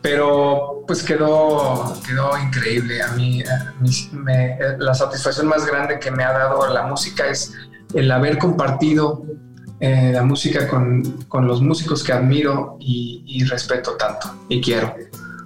Pero 0.00 0.84
pues 0.86 1.02
quedó, 1.02 1.94
quedó 2.06 2.30
increíble. 2.38 3.02
A 3.02 3.12
mí, 3.12 3.42
a 3.42 3.74
mí 3.80 3.90
me, 4.12 4.58
la 4.78 4.92
satisfacción 4.92 5.46
más 5.46 5.64
grande 5.64 5.98
que 5.98 6.10
me 6.10 6.22
ha 6.22 6.32
dado 6.32 6.68
la 6.72 6.86
música 6.86 7.26
es 7.26 7.54
el 7.94 8.10
haber 8.12 8.36
compartido 8.38 9.24
eh, 9.80 10.10
la 10.12 10.22
música 10.22 10.68
con, 10.68 11.24
con, 11.28 11.46
los 11.46 11.60
músicos 11.60 12.04
que 12.04 12.12
admiro 12.12 12.76
y, 12.80 13.24
y, 13.26 13.44
respeto 13.44 13.96
tanto 13.96 14.32
y 14.48 14.60
quiero. 14.60 14.94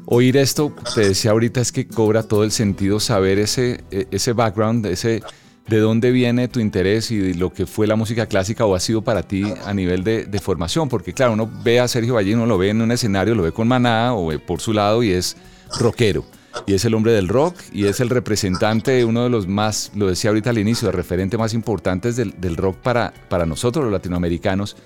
Oír 0.07 0.37
esto, 0.37 0.73
te 0.95 1.09
decía 1.09 1.31
ahorita, 1.31 1.61
es 1.61 1.73
que 1.73 1.87
cobra 1.87 2.23
todo 2.23 2.45
el 2.45 2.53
sentido 2.53 3.01
saber 3.01 3.39
ese, 3.39 3.85
e, 3.91 4.07
ese 4.11 4.33
background, 4.35 4.87
ese 4.87 5.23
de 5.69 5.79
dónde 5.79 6.11
viene 6.11 6.49
tu 6.49 6.61
interés 6.61 7.11
y 7.11 7.35
lo 7.35 7.53
que 7.53 7.67
fue 7.67 7.87
la 7.87 7.97
música 7.97 8.27
clásica 8.27 8.65
o 8.65 8.75
ha 8.75 8.81
sido 8.81 9.03
para 9.03 9.23
ti 9.23 9.45
a 9.65 9.75
nivel 9.75 10.03
de, 10.03 10.25
de 10.25 10.39
formación, 10.41 10.89
porque 10.89 11.13
claro, 11.13 11.35
uno 11.35 11.51
ve 11.63 11.81
a 11.81 11.89
Sergio 11.89 12.15
Valle, 12.15 12.35
uno 12.35 12.47
lo 12.47 12.59
ve 12.59 12.71
en 12.71 12.81
un 12.81 12.91
escenario, 12.91 13.35
lo 13.35 13.43
ve 13.43 13.53
con 13.53 13.69
Maná 13.69 14.15
o 14.15 14.37
por 14.41 14.61
su 14.61 14.73
lado 14.73 15.03
y 15.03 15.11
es 15.11 15.37
rockero. 15.79 16.25
Y 16.67 16.75
es 16.75 16.85
el 16.85 16.95
hombre 16.95 17.13
del 17.13 17.29
rock 17.29 17.57
y 17.73 17.85
es 17.85 18.01
el 18.01 18.11
representante, 18.11 19.05
uno 19.05 19.23
de 19.23 19.31
los 19.31 19.47
más, 19.47 19.93
lo 19.95 20.09
decía 20.09 20.31
ahorita 20.31 20.51
al 20.51 20.59
inicio, 20.59 20.89
el 20.89 20.95
referente 20.95 21.39
más 21.39 21.55
importantes 21.55 22.17
del, 22.17 22.35
del 22.41 22.57
rock 22.57 22.79
para, 22.79 23.13
para 23.29 23.47
nosotros 23.47 23.85
los 23.85 23.93
latinoamericanos. 23.93 24.77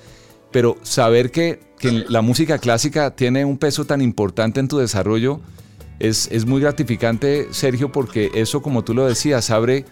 Pero 0.51 0.77
saber 0.83 1.31
que, 1.31 1.61
que, 1.79 2.05
la 2.09 2.21
música 2.21 2.59
clásica 2.59 3.13
tiene 3.13 3.45
un 3.45 3.57
peso 3.57 3.87
tan 3.87 4.03
importante 4.03 4.61
en 4.61 4.69
tu 4.69 4.79
desarrollo 4.79 5.41
es, 5.99 6.29
es 6.31 6.45
muy 6.45 6.61
gratificante, 6.61 7.49
Sergio, 7.53 7.91
porque 7.91 8.31
eso, 8.35 8.61
como 8.61 8.85
tú 8.85 8.93
lo 8.93 9.07
decías, 9.07 9.51
abre 9.51 9.87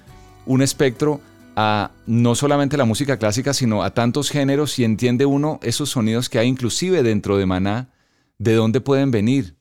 un 0.47 0.63
espectro 0.63 1.21
a 1.57 1.91
no 2.07 2.35
solamente 2.35 2.77
la 2.77 2.85
música 2.85 3.19
clásica, 3.19 3.53
sino 3.53 3.83
a 3.83 3.93
tantos 3.93 4.31
géneros 4.31 4.79
y 4.79 4.85
entiende 4.85 5.27
uno 5.27 5.61
esos 5.63 5.91
sonidos 5.91 6.29
que 6.29 6.39
hay 6.39 6.49
inclusive 6.49 7.03
dentro 7.03 7.37
de 7.37 7.47
Maná, 7.47 7.91
de 8.39 8.55
dónde 8.55 8.81
pueden 8.81 9.11
venir 9.11 9.57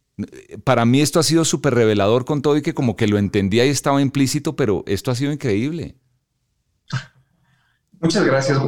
Para 0.63 0.86
mí 0.86 1.01
esto 1.01 1.19
ha 1.19 1.24
sido 1.24 1.45
súper 1.45 1.74
revelador 1.74 2.25
con 2.25 2.41
todo 2.41 2.57
y 2.57 2.62
que 2.62 2.74
como 2.74 2.95
que 2.95 3.07
lo 3.07 3.17
entendía 3.17 3.65
y 3.65 3.69
estaba 3.69 4.01
implícito, 4.01 4.55
pero 4.55 4.83
esto 4.88 5.12
ha 5.12 5.15
sido 5.15 5.31
increíble. 5.31 5.95
Muchas 8.00 8.25
gracias. 8.25 8.59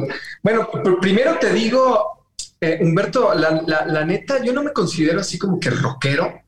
Bueno, 0.42 0.68
primero 1.00 1.38
te 1.38 1.52
digo, 1.52 2.26
eh, 2.60 2.78
Humberto, 2.80 3.34
la, 3.34 4.04
neta, 4.04 4.42
yo 4.44 4.52
no 4.52 4.62
me 4.62 4.72
considero 4.72 5.20
así 5.20 5.38
como 5.38 5.58
que 5.58 5.70
rockero. 5.70 6.40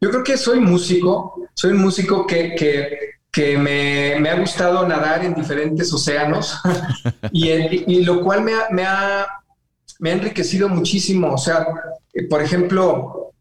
Yo 0.00 0.10
creo 0.10 0.22
que 0.22 0.36
soy 0.36 0.60
músico, 0.60 1.48
soy 1.54 1.72
un 1.72 1.78
músico 1.78 2.26
que, 2.26 2.54
que, 2.54 3.13
me, 3.36 4.28
ha 4.28 4.38
gustado 4.38 4.86
nadar 4.86 5.24
en 5.24 5.34
diferentes 5.34 5.92
océanos 5.92 6.58
y, 7.32 8.04
lo 8.04 8.22
cual 8.22 8.42
me 8.42 8.54
ha, 8.54 8.68
me, 8.70 8.84
ha, 8.84 9.26
me 9.98 10.10
ha 10.10 10.12
enriquecido 10.14 10.68
muchísimo. 10.68 11.34
O 11.34 11.38
sea, 11.38 11.66
eh, 12.12 12.28
por 12.28 12.42
ejemplo, 12.42 13.32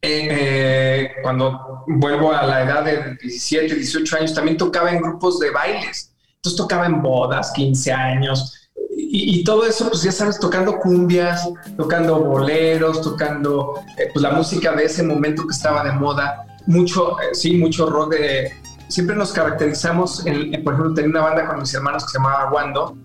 eh, 0.00 1.10
cuando 1.22 1.84
vuelvo 1.88 2.32
a 2.32 2.46
la 2.46 2.62
edad 2.62 2.84
de 2.84 3.16
17, 3.20 3.74
18 3.74 4.16
años, 4.16 4.34
también 4.34 4.56
tocaba 4.56 4.90
en 4.90 5.00
grupos 5.00 5.38
de 5.38 5.50
bailes. 5.50 6.12
Entonces 6.36 6.56
tocaba 6.56 6.86
en 6.86 7.02
bodas, 7.02 7.50
15 7.52 7.92
años. 7.92 8.54
Y, 8.96 9.42
todo 9.44 9.64
eso, 9.64 9.88
pues 9.88 10.02
ya 10.02 10.12
sabes, 10.12 10.38
tocando 10.38 10.78
cumbias, 10.78 11.48
tocando 11.76 12.20
boleros, 12.20 13.00
tocando 13.00 13.80
eh, 13.96 14.10
pues 14.12 14.22
la 14.22 14.32
música 14.32 14.74
de 14.74 14.84
ese 14.84 15.02
momento 15.02 15.46
que 15.46 15.54
estaba 15.54 15.84
de 15.84 15.92
moda. 15.92 16.44
Mucho, 16.66 17.18
eh, 17.20 17.32
sí, 17.32 17.54
mucho 17.56 17.88
rock 17.88 18.12
de... 18.14 18.52
Siempre 18.88 19.14
nos 19.16 19.32
caracterizamos, 19.32 20.26
en, 20.26 20.62
por 20.64 20.74
ejemplo, 20.74 20.94
tenía 20.94 21.10
una 21.10 21.20
banda 21.20 21.46
con 21.46 21.60
mis 21.60 21.72
hermanos 21.74 22.04
que 22.04 22.10
se 22.12 22.18
llamaba 22.18 22.50
Wando. 22.50 22.96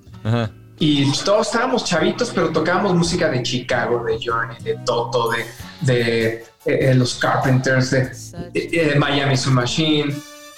Y 0.79 1.11
todos 1.23 1.47
estábamos 1.47 1.85
chavitos, 1.85 2.31
pero 2.33 2.49
tocábamos 2.49 2.95
música 2.95 3.29
de 3.29 3.43
Chicago, 3.43 4.03
de 4.03 4.19
Journey, 4.23 4.57
de 4.63 4.77
Toto, 4.85 5.29
de, 5.29 5.45
de 5.81 6.27
eh, 6.33 6.45
eh, 6.65 6.95
los 6.95 7.15
Carpenters, 7.15 7.91
de, 7.91 8.11
eh, 8.53 8.95
Miami 8.97 9.37
Soul 9.37 9.55
Machine, 9.55 10.15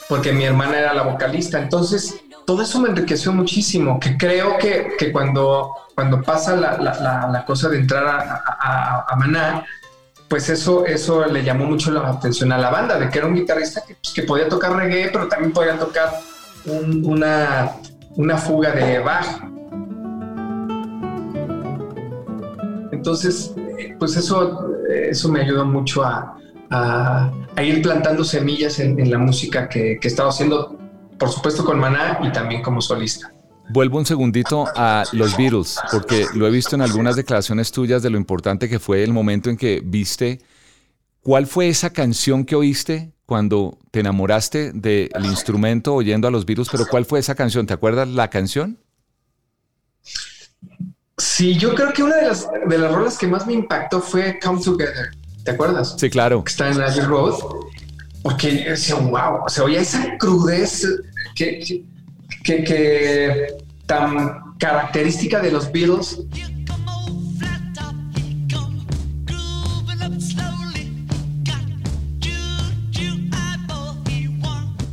porque 0.08 0.32
mi 0.32 0.46
hermana 0.46 0.80
era 0.80 0.94
la 0.94 1.04
vocalista. 1.04 1.60
Entonces, 1.60 2.22
todo 2.46 2.62
eso 2.62 2.80
me 2.80 2.90
enriqueció 2.90 3.34
muchísimo, 3.34 4.00
que 4.00 4.18
creo 4.18 4.58
que, 4.58 4.94
que 4.98 5.12
cuando, 5.12 5.72
cuando 5.96 6.22
pasa 6.22 6.56
la, 6.56 6.78
la, 6.78 7.28
la, 7.32 7.46
cosa 7.46 7.70
de 7.70 7.80
entrar 7.80 8.06
a, 8.08 9.06
a, 9.08 9.16
Maná, 9.16 9.66
pues 10.28 10.50
eso, 10.50 10.86
eso 10.86 11.26
le 11.26 11.44
llamó 11.44 11.66
mucho 11.66 11.92
la 11.92 12.10
atención 12.10 12.52
a 12.52 12.58
la 12.58 12.70
banda, 12.70 12.98
de 13.00 13.10
que 13.10 13.20
era 13.20 13.28
un 13.28 13.36
guitarrista 13.36 13.84
que, 13.88 13.96
pues, 13.96 14.26
podía 14.26 14.50
tocar 14.50 14.76
reggae, 14.76 15.10
pero 15.12 15.28
también 15.28 15.52
podía 15.52 15.78
tocar 15.78 16.10
una, 16.66 17.74
una 18.16 18.38
fuga 18.38 18.72
de 18.72 19.00
Bach. 19.00 19.26
Entonces, 22.92 23.54
pues 24.00 24.18
eso, 24.18 24.68
eso 24.90 25.30
me 25.30 25.42
ayudó 25.42 25.66
mucho 25.66 26.04
a, 26.04 26.32
ir 27.62 27.82
plantando 27.82 28.24
semillas 28.24 28.80
en, 28.80 29.10
la 29.10 29.18
música 29.18 29.70
que, 29.70 29.98
que 30.02 30.08
he 30.08 30.12
estado 30.12 30.30
haciendo, 30.30 30.78
por 31.20 31.30
supuesto 31.30 31.64
con 31.64 31.80
Maná 31.80 32.20
y 32.24 32.32
también 32.32 32.64
como 32.64 32.82
solista. 32.82 33.35
Vuelvo 33.70 33.98
un 33.98 34.06
segundito 34.06 34.66
a 34.76 35.04
los 35.12 35.36
Beatles, 35.38 35.80
porque 35.92 36.26
lo 36.34 36.48
he 36.48 36.52
visto 36.52 36.76
en 36.76 36.82
algunas 36.82 37.16
declaraciones 37.16 37.72
tuyas 37.72 38.04
de 38.04 38.10
lo 38.10 38.18
importante 38.18 38.70
que 38.70 38.80
fue 38.80 39.04
el 39.04 39.12
momento 39.12 39.50
en 39.50 39.58
que 39.58 39.82
viste. 39.84 40.42
¿Cuál 41.22 41.48
fue 41.48 41.68
esa 41.70 41.90
canción 41.90 42.46
que 42.46 42.56
oíste 42.56 43.12
cuando 43.26 43.80
te 43.90 44.02
enamoraste 44.02 44.72
del 44.72 45.26
instrumento 45.26 45.96
oyendo 45.96 46.28
a 46.28 46.32
los 46.32 46.46
Beatles? 46.46 46.70
Pero 46.72 46.86
¿cuál 46.86 47.06
fue 47.06 47.20
esa 47.20 47.34
canción? 47.34 47.66
¿Te 47.66 47.74
acuerdas 47.74 48.08
la 48.08 48.30
canción? 48.30 48.78
Sí, 51.18 51.58
yo 51.58 51.74
creo 51.74 51.94
que 51.94 52.04
una 52.04 52.18
de 52.18 52.28
las, 52.28 52.48
de 52.68 52.78
las 52.78 52.94
rolas 52.94 53.18
que 53.18 53.28
más 53.28 53.48
me 53.48 53.54
impactó 53.54 54.02
fue 54.02 54.40
Come 54.40 54.62
Together. 54.62 55.12
¿Te 55.44 55.52
acuerdas? 55.52 55.96
Sí, 55.98 56.10
claro. 56.10 56.44
Que 56.44 56.52
está 56.52 56.70
en 56.70 56.82
Abbey 56.82 57.02
Road. 57.02 57.36
Porque 58.22 58.66
decía, 58.70 58.96
wow, 58.96 59.44
o 59.46 59.50
sea, 59.50 59.64
oía 59.64 59.82
esa 59.82 60.18
crudez 60.18 60.86
que, 61.36 61.60
que, 61.60 61.86
que, 62.44 63.48
tan 63.86 64.56
característica 64.58 65.42
de 65.42 65.52
los 65.52 65.72
Beatles. 65.72 66.22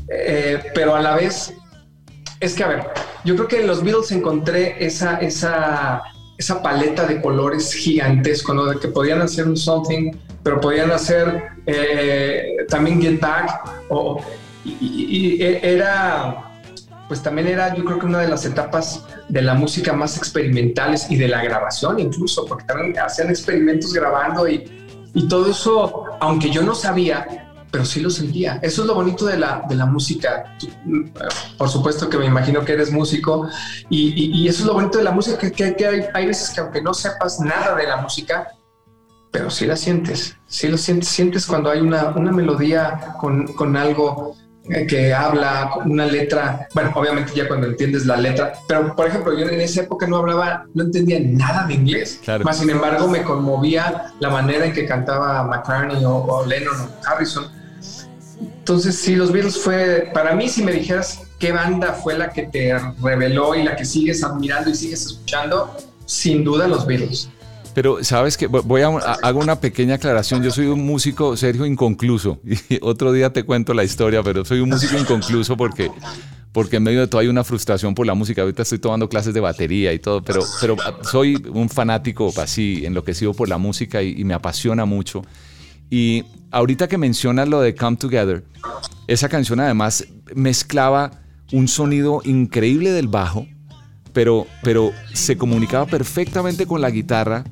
Eh, 0.09 0.62
pero 0.75 0.95
a 0.95 1.01
la 1.01 1.16
vez, 1.16 1.55
es 2.40 2.55
que 2.55 2.64
a 2.64 2.68
ver, 2.68 2.87
yo 3.25 3.35
creo 3.35 3.49
que 3.49 3.61
en 3.61 3.66
los 3.66 3.83
Beatles 3.83 4.12
encontré 4.12 4.85
esa, 4.85 5.18
esa 5.18 6.03
esa 6.42 6.61
paleta 6.61 7.07
de 7.07 7.21
colores 7.21 7.73
gigantesco, 7.73 8.53
¿no? 8.53 8.66
De 8.66 8.81
que 8.81 8.88
podían 8.88 9.23
hacer 9.23 9.47
un 9.47 9.57
something, 9.57 10.11
pero 10.42 10.61
podían 10.61 10.90
hacer 10.90 11.42
eh, 11.66 12.57
también 12.68 13.01
Get 13.01 13.21
Back, 13.21 13.85
o, 13.88 14.21
y, 14.64 15.40
era, 15.40 16.52
pues 17.12 17.22
también 17.22 17.46
era, 17.46 17.75
yo 17.75 17.85
creo 17.85 17.98
que 17.98 18.07
una 18.07 18.20
de 18.20 18.29
las 18.29 18.46
etapas 18.46 19.05
de 19.29 19.42
la 19.42 19.53
música 19.53 19.92
más 19.92 20.16
experimentales 20.16 21.11
y 21.11 21.16
de 21.16 21.29
la 21.29 21.44
grabación 21.44 22.01
incluso, 22.01 22.46
porque 22.46 22.64
también 22.64 22.98
hacían 22.98 23.29
experimentos 23.29 23.92
grabando 23.92 24.48
y, 24.48 24.64
y 25.12 25.29
todo 25.29 25.51
eso, 25.51 26.05
aunque 26.20 26.48
yo 26.48 26.62
no 26.62 26.75
sabía, 26.75 27.53
pero 27.70 27.85
sí 27.85 28.01
lo 28.01 28.09
sentía. 28.09 28.59
Eso 28.62 28.81
es 28.81 28.88
lo 28.88 28.94
bonito 28.94 29.27
de 29.27 29.37
la, 29.37 29.62
de 29.68 29.75
la 29.75 29.85
música. 29.85 30.57
por 31.59 31.68
supuesto 31.68 32.09
que 32.09 32.16
me 32.16 32.25
imagino 32.25 32.64
que 32.64 32.72
eres 32.72 32.90
músico 32.90 33.46
y, 33.90 34.48
eso 34.48 34.61
es 34.61 34.66
lo 34.66 34.72
bonito 34.72 34.96
de 34.96 35.05
la 35.05 35.12
música, 35.12 35.37
que, 35.51 35.77
que 35.77 35.87
hay, 35.87 36.05
hay, 36.14 36.27
veces 36.27 36.48
que 36.48 36.62
aunque 36.62 36.81
no 36.81 36.94
sepas 36.94 37.40
nada 37.40 37.75
de 37.77 37.88
la 37.88 37.98
música, 37.98 38.53
pero 39.31 39.51
sí 39.51 39.66
la 39.66 39.77
sientes, 39.77 40.35
sí 40.46 40.66
lo 40.66 40.79
sientes, 40.79 41.11
sientes 41.11 41.44
cuando 41.44 41.68
hay 41.68 41.81
una, 41.81 42.09
una 42.16 42.33
melodía 42.33 43.16
con, 43.20 43.48
con 43.48 43.77
algo 43.77 44.35
que 44.88 45.12
habla, 45.12 45.70
una 45.85 46.07
letra, 46.07 46.68
bueno, 46.75 46.92
obviamente 46.94 47.33
ya 47.35 47.48
cuando 47.48 47.66
entiendes 47.66 48.07
la 48.07 48.16
letra, 48.16 48.53
pero 48.68 48.94
por 48.94 49.09
ejemplo, 49.09 49.37
yo 49.37 49.46
en 49.48 49.61
esa 49.61 49.83
época 49.83 50.07
no 50.07 50.18
hablaba, 50.18 50.66
no 50.75 50.85
entendía 50.85 51.18
nada 51.20 51.66
de 51.66 51.75
inglés, 51.75 52.20
más 52.44 52.59
sin 52.59 52.70
embargo 52.70 53.09
me 53.09 53.22
conmovía 53.22 54.12
la 54.20 54.31
manera 54.31 54.66
en 54.66 54.72
que 54.72 54.87
cantaba 54.87 55.42
McCartney 55.44 56.05
o, 56.05 56.14
o 56.14 56.46
Lennon 56.46 56.81
o 56.81 57.09
Harrison. 57.09 57.46
Entonces, 58.40 58.96
sí, 58.96 59.16
los 59.16 59.33
Beatles 59.33 59.59
fue, 59.59 60.11
para 60.14 60.35
mí, 60.35 60.48
si 60.48 60.62
me 60.62 60.70
dijeras 60.70 61.22
qué 61.40 61.51
banda 61.51 61.94
fue 61.94 62.16
la 62.16 62.31
que 62.31 62.44
te 62.44 62.79
reveló 63.03 63.57
y 63.57 63.64
la 63.64 63.75
que 63.75 63.85
sigues 63.85 64.22
admirando 64.22 64.70
y 64.70 64.77
sigues 64.77 65.05
escuchando, 65.05 65.77
sin 66.07 66.44
duda 66.44 66.68
los 66.68 66.87
Beatles. 66.87 67.29
Pero 67.75 68.05
sabes 68.05 68.37
que 68.37 68.47
voy 68.47 68.83
a, 68.83 68.89
hago 68.89 69.41
una 69.41 69.61
pequeña 69.61 69.95
aclaración. 69.95 70.43
Yo 70.43 70.51
soy 70.51 70.67
un 70.67 70.85
músico, 70.85 71.37
Sergio, 71.37 71.67
inconcluso. 71.67 72.41
Y 72.69 72.79
otro 72.83 73.13
día 73.13 73.33
te 73.33 73.45
cuento 73.45 73.75
la 73.75 73.85
historia, 73.85 74.23
pero 74.23 74.45
soy 74.45 74.61
un 74.61 74.69
músico 74.69 74.99
inconcluso 74.99 75.57
porque, 75.57 75.91
porque 76.53 76.77
en 76.77 76.83
medio 76.83 77.01
de 77.01 77.07
todo 77.07 77.21
hay 77.21 77.29
una 77.29 77.45
frustración 77.45 77.95
por 77.95 78.07
la 78.07 78.15
música. 78.15 78.43
Ahorita 78.43 78.63
estoy 78.63 78.79
tomando 78.79 79.09
clases 79.09 79.33
de 79.33 79.41
batería 79.41 79.93
y 79.93 79.99
todo, 79.99 80.23
pero, 80.23 80.43
pero 80.61 80.77
soy 81.03 81.43
un 81.53 81.69
fanático 81.69 82.33
así, 82.37 82.85
enloquecido 82.85 83.33
por 83.33 83.49
la 83.49 83.59
música 83.59 84.03
y, 84.03 84.21
y 84.21 84.25
me 84.25 84.35
apasiona 84.35 84.85
mucho. 84.85 85.23
Y 85.89 86.25
ahorita 86.51 86.89
que 86.89 86.99
mencionas 86.99 87.49
lo 87.49 87.61
de 87.61 87.75
Come 87.75 87.97
Together, 87.97 88.45
esa 89.07 89.29
canción 89.29 89.61
además 89.61 90.07
mezclaba 90.35 91.23
un 91.53 91.69
sonido 91.69 92.21
increíble 92.25 92.91
del 92.93 93.09
bajo, 93.09 93.47
pero, 94.13 94.47
pero 94.63 94.93
se 95.13 95.37
comunicaba 95.37 95.87
perfectamente 95.87 96.67
con 96.67 96.81
la 96.81 96.91
guitarra 96.91 97.45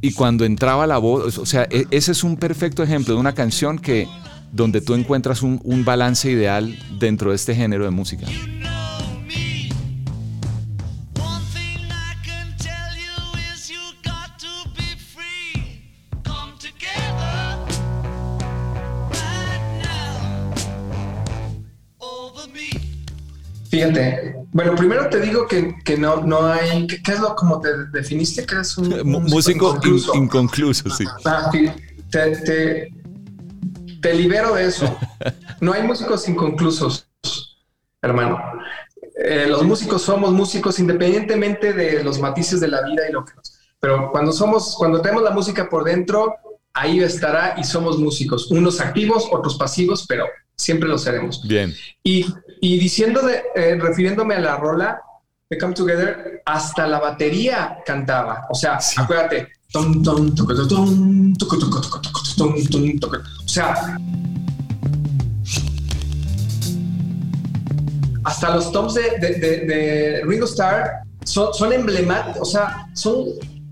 y 0.00 0.12
cuando 0.12 0.44
entraba 0.44 0.86
la 0.86 0.98
voz, 0.98 1.38
o 1.38 1.46
sea, 1.46 1.66
e, 1.70 1.86
ese 1.90 2.12
es 2.12 2.24
un 2.24 2.36
perfecto 2.36 2.82
ejemplo 2.82 3.14
de 3.14 3.20
una 3.20 3.34
canción 3.34 3.78
que 3.78 4.08
donde 4.52 4.80
tú 4.80 4.94
encuentras 4.94 5.42
un, 5.42 5.60
un 5.64 5.84
balance 5.84 6.30
ideal 6.30 6.78
dentro 6.98 7.30
de 7.30 7.36
este 7.36 7.54
género 7.54 7.84
de 7.84 7.90
música. 7.90 8.26
Fíjate, 23.76 24.25
bueno, 24.52 24.74
primero 24.74 25.08
te 25.08 25.20
digo 25.20 25.46
que, 25.46 25.76
que 25.84 25.96
no, 25.96 26.22
no 26.22 26.46
hay, 26.46 26.86
¿qué, 26.86 27.12
es 27.12 27.20
lo 27.20 27.34
como 27.34 27.60
te 27.60 27.68
definiste? 27.92 28.46
Que 28.46 28.54
eres 28.54 28.78
un, 28.78 28.88
músico, 29.04 29.78
inconcluso. 30.14 30.90
sí. 30.90 31.04
Ah, 31.24 31.50
te, 31.50 32.36
te, 32.36 32.92
te, 34.00 34.14
libero 34.14 34.54
de 34.54 34.66
eso. 34.66 34.98
No 35.60 35.72
hay 35.72 35.82
músicos 35.82 36.28
inconclusos, 36.28 37.08
hermano. 38.02 38.38
Eh, 39.16 39.46
los 39.48 39.62
músicos 39.62 40.02
somos 40.02 40.32
músicos 40.32 40.78
independientemente 40.78 41.72
de 41.72 42.04
los 42.04 42.20
matices 42.20 42.60
de 42.60 42.68
la 42.68 42.82
vida 42.82 43.08
y 43.08 43.12
lo 43.12 43.24
que 43.24 43.32
nos... 43.34 43.58
Pero 43.80 44.10
cuando 44.12 44.32
somos, 44.32 44.74
cuando 44.76 45.00
tenemos 45.00 45.22
la 45.22 45.30
música 45.30 45.68
por 45.70 45.84
dentro, 45.84 46.34
ahí 46.74 47.00
estará 47.00 47.54
y 47.56 47.64
somos 47.64 47.98
músicos, 47.98 48.50
unos 48.50 48.80
activos, 48.80 49.26
otros 49.32 49.56
pasivos, 49.56 50.04
pero 50.06 50.26
siempre 50.54 50.88
lo 50.88 50.98
seremos. 50.98 51.40
Bien. 51.46 51.74
Y, 52.02 52.26
y 52.60 52.78
diciendo, 52.78 53.22
de, 53.22 53.42
eh, 53.54 53.76
refiriéndome 53.80 54.34
a 54.34 54.40
la 54.40 54.56
rola 54.56 55.00
de 55.48 55.58
Come 55.58 55.74
Together, 55.74 56.42
hasta 56.44 56.86
la 56.86 56.98
batería 56.98 57.78
cantaba. 57.84 58.46
O 58.50 58.54
sea, 58.54 58.78
acuérdate, 58.96 59.48
O 63.44 63.48
sea, 63.48 63.98
hasta 68.24 68.54
los 68.56 68.72
toms 68.72 68.94
de, 68.94 69.18
de, 69.20 70.22
Ringo 70.24 70.46
Starr 70.46 71.02
son, 71.24 71.54
son 71.54 71.72
emblemáticos, 71.72 72.40
o 72.40 72.44
sea, 72.44 72.88
son 72.94 73.26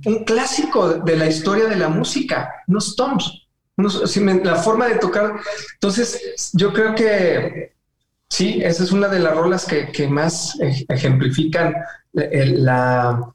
un 0.07 0.25
clásico 0.25 0.95
de 0.95 1.17
la 1.17 1.27
historia 1.27 1.67
de 1.67 1.77
la 1.77 1.89
música, 1.89 2.53
unos 2.69 2.95
toms. 2.95 3.49
la 3.77 4.57
forma 4.57 4.89
de 4.89 4.97
tocar. 4.97 5.35
Entonces, 5.75 6.53
yo 6.53 6.73
creo 6.73 6.95
que 6.95 7.74
sí, 8.29 8.61
esa 8.63 8.85
es 8.85 8.93
una 8.93 9.09
de 9.09 9.21
las 9.21 9.37
rolas 9.37 9.67
que, 9.67 10.09
más 10.09 10.59
ejemplifican 10.89 11.75
la, 12.13 13.35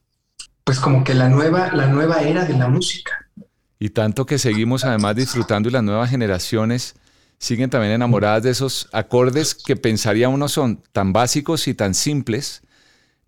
pues 0.64 0.80
como 0.80 1.04
que 1.04 1.14
la 1.14 1.30
nueva, 1.30 1.72
la 1.74 1.88
nueva 1.88 2.22
era 2.22 2.46
de 2.46 2.54
la 2.54 2.68
música. 2.68 3.28
Y 3.80 3.90
tanto 3.90 4.26
que 4.26 4.38
seguimos 4.38 4.84
además 4.84 5.16
disfrutando 5.16 5.70
y 5.70 5.72
las 5.72 5.84
nuevas 5.84 6.10
generaciones 6.10 6.96
siguen 7.40 7.70
también 7.70 7.94
enamoradas 7.94 8.44
de 8.44 8.52
esos 8.52 8.90
acordes 8.92 9.56
que 9.56 9.78
pensaría 9.78 10.28
uno 10.28 10.50
son 10.50 10.84
tan 10.92 11.14
básicos 11.14 11.68
y 11.68 11.74
tan 11.74 11.94
simples, 11.94 12.62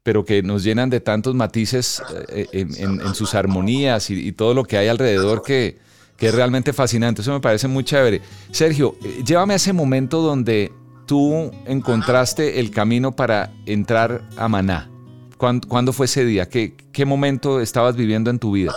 pero 0.03 0.25
que 0.25 0.43
nos 0.43 0.63
llenan 0.63 0.89
de 0.89 0.99
tantos 0.99 1.33
matices 1.33 2.03
eh, 2.29 2.47
en, 2.51 3.15
sus 3.15 3.33
armonías 3.33 4.09
y, 4.09 4.31
todo 4.33 4.53
lo 4.53 4.65
que 4.65 4.77
hay 4.77 4.89
alrededor 4.89 5.41
que, 5.41 5.79
es 6.19 6.35
realmente 6.35 6.71
fascinante. 6.71 7.23
Eso 7.23 7.33
me 7.33 7.39
parece 7.39 7.67
muy 7.67 7.83
chévere. 7.83 8.21
Sergio, 8.51 8.95
eh, 9.03 9.23
llévame 9.25 9.53
a 9.53 9.55
ese 9.55 9.73
momento 9.73 10.21
donde 10.21 10.71
tú 11.11 11.51
encontraste 11.65 12.61
el 12.61 12.71
camino 12.71 13.11
para 13.11 13.51
entrar 13.65 14.21
a 14.37 14.47
Maná. 14.47 14.89
¿Cuándo, 15.35 15.91
fue 15.91 16.05
ese 16.05 16.23
día? 16.23 16.47
¿Qué, 16.47 16.73
¿Qué 16.93 17.03
momento 17.03 17.59
estabas 17.59 17.97
viviendo 17.97 18.29
en 18.29 18.39
tu 18.39 18.53
vida? 18.53 18.71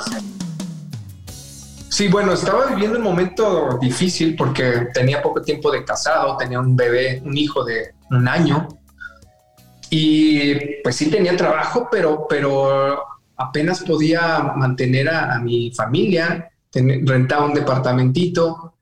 Sí, 1.91 2.09
bueno, 2.09 2.33
estaba 2.33 2.67
viviendo 2.67 2.99
un 2.99 3.05
momento 3.05 3.79
difícil 3.81 4.35
porque 4.35 4.89
tenía 4.93 5.23
poco 5.23 5.43
tiempo 5.43 5.71
de 5.71 5.85
casado, 5.85 6.37
tenía 6.37 6.59
un 6.59 6.75
bebé, 6.75 7.23
un 7.25 7.39
hijo 7.39 7.65
de 7.65 7.95
un 8.11 8.27
año. 8.27 8.67
Y 9.89 10.57
pues 10.83 10.97
sí 10.97 11.09
tenía 11.13 11.37
trabajo, 11.37 11.87
pero, 11.89 12.27
pero 12.29 13.01
apenas 13.37 13.85
podía 13.85 14.41
mantener 14.57 15.09
a, 15.09 15.39
mi 15.39 15.71
familia, 15.71 16.51
rentaba 16.73 17.45
un 17.45 17.55
departamentito. 17.55 18.75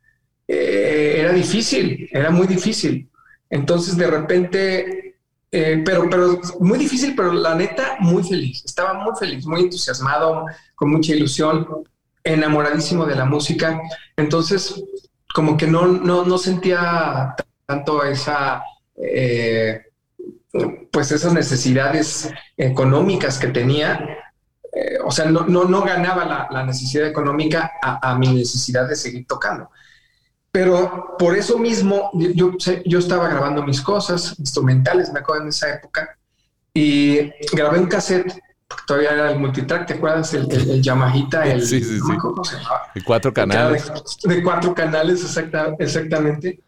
Eh, 0.49 1.17
era 1.19 1.35
difícil, 1.35 2.09
era 2.11 2.31
muy 2.31 2.47
difícil. 2.47 3.11
Entonces 3.53 3.99
de 3.99 4.07
repente, 4.07 5.17
eh, 5.53 5.83
pero, 5.85 6.09
pero 6.09 6.41
muy 6.59 6.79
difícil, 6.79 7.15
pero 7.15 7.33
la 7.33 7.55
neta, 7.55 7.99
muy 8.01 8.25
feliz. 8.25 8.63
Estaba 8.65 8.95
muy 8.95 9.13
feliz, 9.15 9.47
muy 9.47 9.61
entusiasmado, 9.61 10.47
con 10.75 10.91
mucha 10.91 11.15
ilusión 11.15 11.69
enamoradísimo 12.25 13.05
de 13.05 13.15
la 13.15 13.27
música, 13.27 13.81
entonces 14.17 14.83
como 15.35 15.57
que 15.57 15.67
no, 15.67 15.87
no, 15.87 16.39
sentía 16.39 17.35
tanto 17.67 18.05
esa, 18.05 18.63
eh, 18.97 19.83
pues 20.91 21.11
esas 21.13 21.33
necesidades 21.33 22.33
económicas 22.57 23.39
que 23.39 23.49
tenía, 23.49 24.19
eh, 24.73 24.99
o 25.05 25.11
sea, 25.11 25.27
no, 25.27 25.47
no, 25.47 25.65
no 25.65 25.83
ganaba 25.83 26.49
la, 26.51 26.65
necesidad 26.65 27.07
económica 27.07 27.73
a, 27.83 28.17
mi 28.17 28.29
necesidad 28.29 28.89
de 28.89 28.97
seguir 28.97 29.27
tocando. 29.27 29.71
Pero 30.53 31.17
por 31.19 31.37
eso 31.37 31.59
mismo 31.59 32.11
yo, 32.13 32.53
yo 32.85 32.99
estaba 32.99 33.29
grabando 33.29 33.65
mis 33.65 33.81
cosas 33.81 34.39
instrumentales, 34.39 35.11
me 35.11 35.21
acuerdo 35.21 35.43
en 35.43 35.49
esa 35.49 35.75
época, 35.75 36.17
y 36.75 37.31
grabé 37.53 37.81
un 37.81 37.87
cassette 37.87 38.41
todavía 38.87 39.11
era 39.11 39.31
el 39.33 39.39
multitrack, 39.39 39.87
¿te 39.87 39.95
acuerdas? 39.95 40.33
El, 40.35 40.51
el, 40.51 40.71
el 40.71 40.83
Yamahita, 40.83 41.45
el, 41.47 41.63
sí, 41.63 41.83
sí, 41.83 41.99
sí. 41.99 42.13
De 42.95 43.03
cuatro 43.03 43.33
canales. 43.33 43.91
De, 44.25 44.43
cuatro 44.43 44.75
canales, 44.75 45.25
exactamente. 45.79 46.61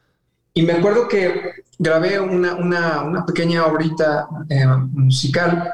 Y 0.53 0.63
me 0.63 0.75
acuerdo 0.75 1.09
que 1.09 1.65
grabé 1.79 2.21
una, 2.21 2.55
una, 2.55 3.03
una 3.03 3.27
pequeña 3.27 3.67
obrita 3.67 4.29
eh, 4.49 4.67
musical 4.67 5.73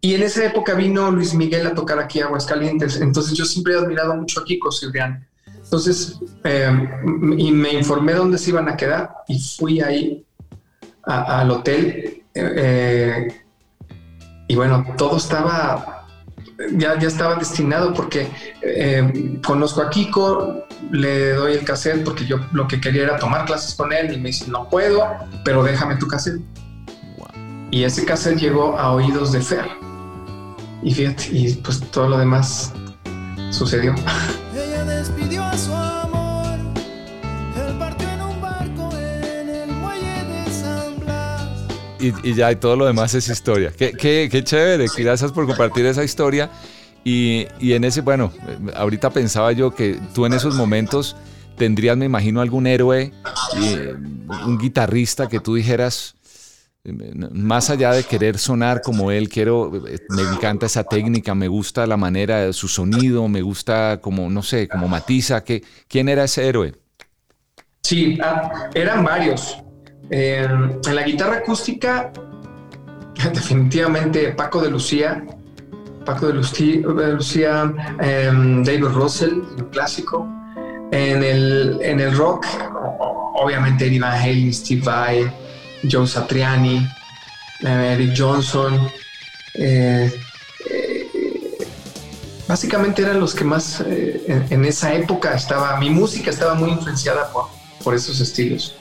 y 0.00 0.14
en 0.14 0.22
esa 0.22 0.44
época 0.44 0.74
vino 0.74 1.10
Luis 1.10 1.34
Miguel 1.34 1.66
a 1.66 1.74
tocar 1.74 1.98
aquí 1.98 2.20
a 2.20 2.26
Aguascalientes. 2.26 3.00
Entonces 3.00 3.36
yo 3.36 3.44
siempre 3.44 3.74
he 3.74 3.78
admirado 3.78 4.14
mucho 4.14 4.40
a 4.40 4.44
Kiko 4.44 4.70
Cibrián. 4.70 5.26
Entonces, 5.64 6.20
eh, 6.44 6.70
y 7.36 7.50
me 7.50 7.72
informé 7.72 8.12
dónde 8.12 8.38
se 8.38 8.50
iban 8.50 8.68
a 8.68 8.76
quedar 8.76 9.10
y 9.26 9.40
fui 9.40 9.80
ahí 9.80 10.24
al 11.02 11.50
hotel. 11.50 12.22
Eh, 12.34 13.42
y 14.46 14.54
bueno, 14.54 14.86
todo 14.96 15.16
estaba, 15.16 16.06
ya, 16.76 16.98
ya 16.98 17.08
estaba 17.08 17.36
destinado 17.36 17.94
porque 17.94 18.28
eh, 18.62 19.40
conozco 19.44 19.80
a 19.80 19.90
Kiko, 19.90 20.66
le 20.92 21.30
doy 21.30 21.54
el 21.54 21.64
cassette 21.64 22.04
porque 22.04 22.26
yo 22.26 22.38
lo 22.52 22.68
que 22.68 22.80
quería 22.80 23.04
era 23.04 23.16
tomar 23.18 23.46
clases 23.46 23.74
con 23.74 23.92
él 23.92 24.12
y 24.12 24.18
me 24.18 24.28
dice, 24.28 24.50
no 24.50 24.68
puedo, 24.68 25.02
pero 25.44 25.62
déjame 25.64 25.96
tu 25.96 26.06
cassette. 26.06 26.40
Y 27.70 27.82
ese 27.84 28.04
cassette 28.04 28.38
llegó 28.38 28.78
a 28.78 28.92
oídos 28.92 29.32
de 29.32 29.40
Fer. 29.40 29.66
Y 30.82 31.54
pues 31.54 31.80
todo 31.90 32.10
lo 32.10 32.18
demás 32.18 32.72
sucedió. 33.50 33.94
Ella 34.84 34.96
despidió 34.96 35.44
a 35.44 35.56
su 35.56 35.72
y, 42.22 42.34
ya, 42.34 42.52
y 42.52 42.56
todo 42.56 42.76
lo 42.76 42.86
demás 42.86 43.14
es 43.14 43.28
historia. 43.28 43.72
Qué, 43.74 43.92
qué, 43.92 44.28
qué 44.30 44.44
chévere, 44.44 44.86
gracias 44.96 45.32
por 45.32 45.46
compartir 45.46 45.86
esa 45.86 46.04
historia. 46.04 46.50
Y, 47.02 47.46
y, 47.58 47.72
en 47.72 47.84
ese, 47.84 48.00
bueno, 48.00 48.32
ahorita 48.74 49.10
pensaba 49.10 49.52
yo 49.52 49.74
que 49.74 49.98
tú 50.14 50.26
en 50.26 50.32
esos 50.32 50.54
momentos 50.54 51.16
tendrías, 51.56 51.96
me 51.96 52.06
imagino, 52.06 52.40
algún 52.40 52.66
héroe, 52.66 53.12
un 54.46 54.58
guitarrista 54.58 55.28
que 55.28 55.40
tú 55.40 55.54
dijeras, 55.54 56.14
más 56.84 57.70
allá 57.70 57.92
de 57.92 58.04
querer 58.04 58.38
sonar 58.38 58.82
como 58.82 59.10
él, 59.10 59.28
quiero, 59.28 59.72
me 60.10 60.22
encanta 60.22 60.66
esa 60.66 60.84
técnica, 60.84 61.34
me 61.34 61.48
gusta 61.48 61.86
la 61.86 61.96
manera 61.96 62.40
de 62.40 62.52
su 62.52 62.68
sonido, 62.68 63.26
me 63.26 63.40
gusta 63.40 64.00
como, 64.02 64.28
no 64.28 64.42
sé, 64.42 64.68
como 64.68 64.86
matiza, 64.86 65.42
que, 65.42 65.64
¿quién 65.88 66.10
era 66.10 66.24
ese 66.24 66.46
héroe? 66.46 66.74
Sí, 67.82 68.18
ah, 68.22 68.68
eran 68.74 69.02
varios. 69.02 69.58
Eh, 70.10 70.46
en 70.86 70.94
la 70.94 71.02
guitarra 71.02 71.38
acústica, 71.38 72.12
definitivamente 73.32 74.32
Paco 74.32 74.60
de 74.60 74.70
Lucía, 74.70 75.24
Paco 76.04 76.28
de 76.28 76.34
Lucía, 76.34 77.72
em, 78.00 78.62
David 78.62 78.84
Russell, 78.84 79.40
el 79.56 79.66
clásico. 79.68 80.28
En 80.90 81.24
el, 81.24 81.78
en 81.80 81.98
el 81.98 82.16
rock, 82.16 82.46
obviamente 83.34 83.86
Eddie 83.86 83.98
Van 83.98 84.12
Halen, 84.12 84.52
Steve 84.52 84.82
Vai, 84.84 85.32
Joe 85.90 86.06
Satriani, 86.06 86.86
eh, 87.60 87.92
Eric 87.94 88.14
Johnson. 88.16 88.90
Eh, 89.54 90.12
básicamente 92.48 93.02
eran 93.02 93.20
los 93.20 93.34
que 93.34 93.44
más 93.44 93.80
en, 93.80 94.64
esa 94.64 94.94
época 94.94 95.34
estaba, 95.34 95.78
mi 95.78 95.90
música 95.90 96.30
estaba 96.30 96.54
muy 96.54 96.70
influenciada 96.70 97.30
por, 97.32 97.46
por 97.82 97.94
esos 97.94 98.20
estilos 98.20 98.74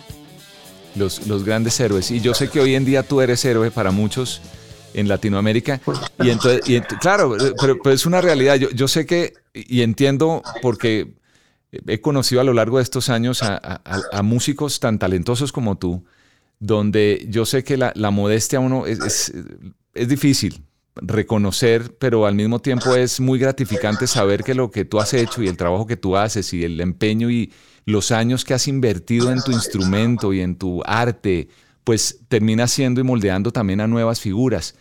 los, 0.96 1.28
los 1.28 1.44
grandes 1.44 1.80
héroes. 1.80 2.12
Y 2.12 2.22
yo 2.22 2.34
sé 2.34 2.50
que 2.50 2.60
hoy 2.60 2.76
en 2.76 2.86
día 2.86 3.04
tú 3.04 3.22
eres 3.22 3.44
héroe 3.46 3.72
para 3.72 3.92
muchos 3.92 4.42
en 4.94 5.08
Latinoamérica. 5.08 5.82
Y 6.20 6.30
entonces, 6.30 6.62
claro, 7.02 7.36
pero, 7.60 7.78
es 7.92 8.06
una 8.06 8.22
realidad. 8.22 8.56
Yo, 8.56 8.70
yo, 8.72 8.88
sé 8.88 9.06
que, 9.06 9.34
y 9.54 9.82
entiendo 9.82 10.44
porque 10.62 11.13
he 11.88 12.02
conocido 12.02 12.42
a 12.42 12.44
lo 12.44 12.54
largo 12.54 12.78
de 12.78 12.84
estos 12.84 13.10
años 13.10 13.42
a, 13.42 14.22
músicos 14.24 14.80
tan 14.80 15.00
talentosos 15.00 15.52
como 15.52 15.78
tú, 15.78 16.04
donde 16.63 17.26
yo 17.30 17.45
sé 17.45 17.63
que 17.63 17.78
la, 17.78 18.12
modestia 18.12 18.60
uno 18.60 18.86
es, 18.86 19.34
es, 19.93 20.08
difícil 20.08 20.63
reconocer, 20.95 21.95
pero 21.97 22.26
al 22.26 22.36
mismo 22.36 22.60
tiempo 22.60 22.95
es 22.95 23.19
muy 23.19 23.38
gratificante 23.38 24.08
saber 24.08 24.43
que 24.43 24.54
lo 24.54 24.71
que 24.71 24.86
tú 24.86 24.99
has 24.99 25.13
hecho 25.13 25.43
y 25.43 25.47
el 25.47 25.58
trabajo 25.58 25.88
que 25.88 25.97
tú 25.97 26.15
haces 26.15 26.54
y 26.54 26.63
el 26.63 26.80
empeño 26.80 27.30
y, 27.30 27.52
los 27.86 28.12
años 28.12 28.45
que 28.45 28.54
has 28.54 28.67
invertido 28.67 29.32
en 29.32 29.41
tu 29.41 29.52
instrumento 29.52 30.34
y 30.34 30.41
en 30.41 30.56
tu 30.56 30.82
arte, 30.86 31.49
pues 31.84 32.21
termina 32.28 32.67
siendo 32.67 33.02
y 33.02 33.04
moldeando 33.04 33.52
también 33.52 33.82
a 33.82 33.88
nuevas 33.88 34.19
figuras. 34.21 34.76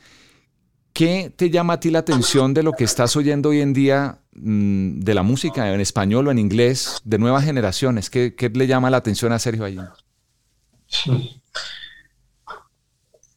¿Qué 0.93 1.33
te 1.35 1.51
llama 1.51 1.75
a 1.75 1.81
ti 1.81 1.91
la 1.91 2.01
atención 2.01 2.55
de 2.55 2.63
lo 2.63 2.73
que 2.73 2.85
estás 2.85 3.17
oyendo 3.17 3.49
hoy 3.49 3.61
en 3.61 3.73
día 3.73 4.21
mm, 4.35 5.01
de 5.01 5.15
la 5.15 5.23
música 5.23 5.73
en 5.73 5.81
español 5.81 6.29
o 6.29 6.31
en 6.31 6.39
inglés 6.39 7.01
de 7.05 7.19
nuevas 7.19 7.45
generaciones? 7.45 8.11
¿Qué, 8.11 8.35
le 8.55 8.67
llama 8.67 8.91
la 8.91 8.99
atención 8.99 9.33
a 9.33 9.39
Sergio 9.39 9.65
allí? 9.65 9.81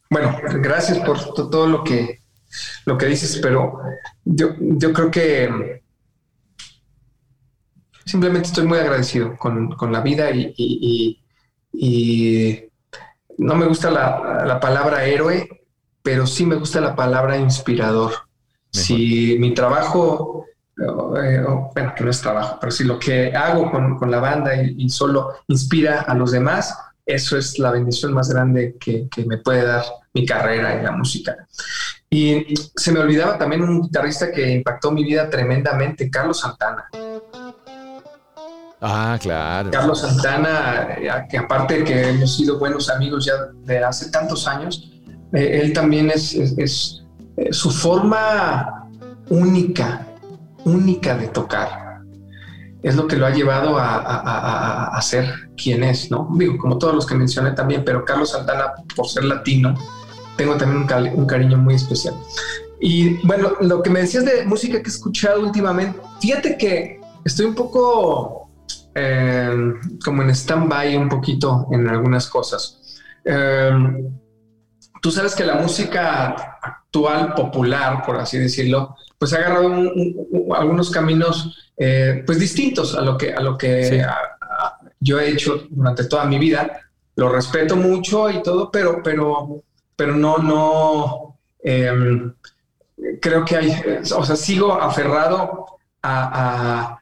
Bueno, 0.08 0.38
gracias 0.60 0.98
por 1.00 1.18
todo 1.34 1.66
lo 1.66 1.82
que, 1.82 2.20
lo 2.84 2.96
que 2.96 3.06
dices, 3.06 3.38
pero 3.42 3.80
yo, 4.24 4.50
yo 4.58 4.92
creo 4.92 5.10
que 5.10 5.82
simplemente 8.04 8.48
estoy 8.48 8.66
muy 8.66 8.78
agradecido 8.78 9.36
con, 9.36 9.92
la 9.92 10.00
vida 10.00 10.30
y, 10.32 11.20
no 13.38 13.54
me 13.54 13.66
gusta 13.66 13.90
la, 13.90 14.58
palabra 14.60 15.04
héroe, 15.04 15.48
pero 16.02 16.26
sí 16.26 16.46
me 16.46 16.56
gusta 16.56 16.80
la 16.80 16.96
palabra 16.96 17.36
inspirador. 17.36 18.12
Si 18.70 19.36
mi 19.38 19.52
trabajo 19.54 20.46
bueno, 20.76 21.70
que 21.96 22.04
no 22.04 22.10
es 22.10 22.20
trabajo, 22.20 22.58
pero 22.60 22.70
si 22.70 22.84
lo 22.84 22.98
que 22.98 23.34
hago 23.34 23.70
con, 23.70 24.10
la 24.10 24.20
banda 24.20 24.54
y, 24.62 24.88
solo 24.88 25.32
inspira 25.48 26.02
a 26.02 26.14
los 26.14 26.32
demás, 26.32 26.78
eso 27.06 27.38
es 27.38 27.58
la 27.58 27.70
bendición 27.70 28.12
más 28.12 28.28
grande 28.28 28.76
que, 28.78 29.08
que 29.08 29.24
me 29.24 29.38
puede 29.38 29.64
dar 29.64 29.84
mi 30.12 30.26
carrera 30.26 30.74
en 30.74 30.84
la 30.84 30.92
música. 30.92 31.46
Y 32.10 32.54
se 32.74 32.92
me 32.92 33.00
olvidaba 33.00 33.38
también 33.38 33.62
un 33.62 33.82
guitarrista 33.82 34.30
que 34.30 34.50
impactó 34.50 34.90
mi 34.90 35.04
vida 35.04 35.30
tremendamente, 35.30 36.10
Carlos 36.10 36.40
Santana. 36.40 36.88
Ah, 38.80 39.18
claro. 39.20 39.70
Carlos 39.70 40.00
Santana, 40.00 40.96
eh, 40.98 41.10
que 41.30 41.38
aparte 41.38 41.78
de 41.78 41.84
que 41.84 42.08
hemos 42.10 42.36
sido 42.36 42.58
buenos 42.58 42.90
amigos 42.90 43.24
ya 43.24 43.32
de 43.64 43.82
hace 43.82 44.10
tantos 44.10 44.46
años, 44.46 44.90
eh, 45.32 45.60
él 45.62 45.72
también 45.72 46.10
es, 46.10 46.34
es, 46.34 47.02
eh, 47.36 47.52
su 47.52 47.70
forma 47.70 48.88
única, 49.28 50.06
única 50.64 51.16
de 51.16 51.28
tocar. 51.28 51.85
Es 52.82 52.94
lo 52.94 53.06
que 53.06 53.16
lo 53.16 53.26
ha 53.26 53.30
llevado 53.30 53.78
a, 53.78 54.86
a, 54.86 55.02
ser 55.02 55.50
quien 55.56 55.82
es, 55.82 56.10
¿no? 56.10 56.28
Digo, 56.36 56.56
como 56.58 56.78
todos 56.78 56.94
los 56.94 57.06
que 57.06 57.14
mencioné 57.14 57.52
también, 57.52 57.84
pero 57.84 58.04
Carlos 58.04 58.30
Santana, 58.30 58.74
por 58.94 59.08
ser 59.08 59.24
latino, 59.24 59.74
tengo 60.36 60.56
también 60.56 60.86
un, 61.14 61.26
cariño 61.26 61.56
muy 61.56 61.74
especial. 61.74 62.14
Y 62.80 63.14
bueno, 63.26 63.52
lo 63.60 63.82
que 63.82 63.90
me 63.90 64.00
decías 64.00 64.24
de 64.24 64.44
música 64.44 64.80
que 64.82 64.88
he 64.88 64.92
escuchado 64.92 65.40
últimamente, 65.40 65.98
fíjate 66.20 66.56
que 66.58 67.00
estoy 67.24 67.46
un 67.46 67.54
poco 67.54 68.50
eh, 68.94 69.72
como 70.04 70.22
en 70.22 70.30
stand-by 70.30 70.96
un 70.96 71.08
poquito 71.08 71.66
en 71.72 71.88
algunas 71.88 72.28
cosas. 72.28 73.00
Eh, 73.24 73.70
tú 75.00 75.10
sabes 75.10 75.34
que 75.34 75.44
la 75.44 75.54
música 75.54 76.58
actual, 76.62 77.34
popular, 77.34 78.04
por 78.04 78.16
así 78.16 78.38
decirlo, 78.38 78.94
pues 79.18 79.32
ha 79.32 79.38
agarrado 79.38 79.92
algunos 80.54 80.90
caminos 80.90 81.72
eh, 81.76 82.22
pues 82.26 82.38
distintos 82.38 82.94
a 82.94 83.02
lo 83.02 83.16
que, 83.16 83.32
a 83.32 83.40
lo 83.40 83.56
que 83.56 84.04
yo 85.00 85.20
he 85.20 85.30
hecho 85.30 85.66
durante 85.70 86.04
toda 86.04 86.24
mi 86.24 86.38
vida. 86.38 86.80
Lo 87.16 87.30
respeto 87.30 87.76
mucho 87.76 88.28
y 88.28 88.42
todo, 88.42 88.70
pero, 88.70 89.02
pero 89.02 89.62
pero 89.96 90.14
no, 90.14 90.38
no, 90.38 91.38
em, 91.62 92.34
creo 93.20 93.44
que 93.44 93.56
hay, 93.56 93.82
o 94.14 94.24
sea, 94.24 94.36
sigo 94.36 94.74
aferrado 94.74 95.66
a, 96.02 96.98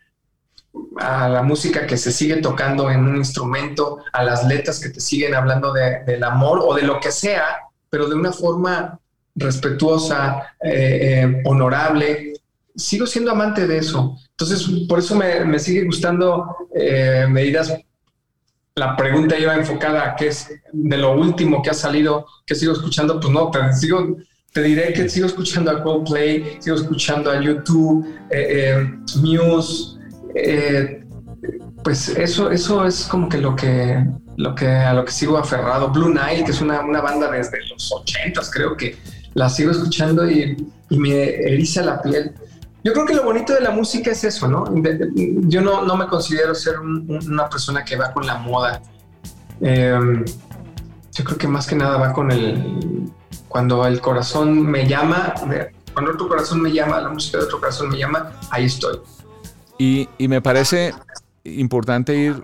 a, 0.97 1.29
la 1.29 1.43
música 1.43 1.87
que 1.87 1.97
se 1.97 2.13
sigue 2.13 2.37
tocando 2.37 2.91
en 2.91 3.05
un 3.05 3.17
instrumento, 3.17 3.99
a 4.13 4.23
las 4.23 4.47
letras 4.47 4.81
que 4.81 4.91
te 4.91 5.01
siguen 5.01 5.35
hablando 5.35 5.73
del 5.73 6.23
amor 6.23 6.61
o 6.63 6.75
de 6.75 6.83
lo 6.83 7.01
que 7.01 7.11
sea, 7.11 7.59
pero 7.91 8.09
de 8.09 8.15
una 8.15 8.33
forma 8.33 8.99
respetuosa, 9.35 10.55
eh, 10.63 11.25
eh, 11.25 11.43
honorable. 11.45 12.35
Sigo 12.75 13.07
siendo 13.07 13.31
amante 13.31 13.67
de 13.67 13.79
eso. 13.79 14.17
Entonces, 14.31 14.67
por 14.89 14.99
eso 14.99 15.15
me, 15.15 15.59
sigue 15.59 15.85
gustando 15.85 16.69
eh, 16.75 17.27
medidas 17.29 17.73
la 18.77 18.97
pregunta 18.97 19.39
iba 19.39 19.55
enfocada 19.55 20.05
a 20.05 20.17
qué 20.17 20.29
es 20.29 20.51
de 20.73 20.99
lo 20.99 21.13
último 21.13 21.63
que 21.63 21.71
ha 21.71 21.75
salido, 21.75 22.27
que 22.45 22.57
sigo 22.57 22.73
escuchando, 22.73 23.21
pues 23.21 23.33
no, 23.33 23.49
te, 24.53 24.63
diré 24.63 24.93
que 24.93 25.09
sigo 25.09 25.27
escuchando 25.27 25.71
a 25.71 25.81
Coldplay, 25.81 26.57
sigo 26.59 26.75
escuchando 26.75 27.31
a 27.31 27.41
YouTube, 27.41 28.05
Muse, 29.23 29.97
pues 31.85 32.09
eso, 32.09 32.51
eso 32.51 32.85
es 32.85 33.05
como 33.05 33.29
que 33.29 33.39
lo 33.39 33.55
que, 33.55 34.05
lo 34.39 34.57
que 34.57 34.67
a 34.67 34.93
lo 34.93 35.05
que 35.05 35.13
sigo 35.13 35.39
aferrado. 35.39 35.93
Blue 35.93 36.09
Nile, 36.09 36.45
que 36.45 36.51
es 36.51 36.61
una, 36.61 36.81
una 36.81 37.01
banda 37.01 37.31
desde 37.31 37.65
los 37.69 37.93
ochentas, 37.93 38.51
creo 38.51 38.77
que 38.77 38.97
la 39.35 39.49
sigo 39.49 39.71
escuchando 39.71 40.29
y, 40.31 40.57
y 40.91 40.99
me 40.99 41.25
eriza 41.35 41.83
la 41.83 42.01
piel. 42.01 42.33
Yo 42.85 42.93
creo 42.93 43.07
que 43.07 43.15
lo 43.15 43.25
bonito 43.25 43.55
de 43.55 43.61
la 43.61 43.71
música 43.71 44.11
es 44.11 44.25
eso, 44.25 44.47
¿no? 44.47 44.67
Yo 45.49 45.63
no, 45.63 45.85
no 45.85 45.97
me 45.97 46.07
considero 46.07 46.55
ser 46.55 46.79
una 46.81 47.49
persona 47.49 47.83
que 47.85 47.97
va 47.97 48.13
con 48.13 48.27
la 48.27 48.37
moda. 48.37 48.83
Em, 49.61 50.23
yo 51.13 51.25
creo 51.25 51.39
que 51.39 51.49
más 51.49 51.67
que 51.67 51.75
nada 51.75 51.97
va 51.97 52.13
con 52.13 52.31
el... 52.31 53.11
Cuando 53.49 53.87
el 53.87 54.01
corazón 54.01 54.61
me 54.61 54.87
llama, 54.87 55.33
cuando 55.95 56.13
otro 56.13 56.29
corazón 56.29 56.61
me 56.61 56.73
llama, 56.73 57.01
la 57.01 57.09
música 57.09 57.39
de 57.39 57.45
otro 57.45 57.61
corazón 57.61 57.89
me 57.89 57.99
llama, 57.99 58.33
ahí 58.51 58.65
estoy. 58.65 58.99
Y, 59.79 60.09
y 60.19 60.29
me 60.29 60.43
parece 60.43 60.93
importante 61.45 62.17
ir 62.17 62.43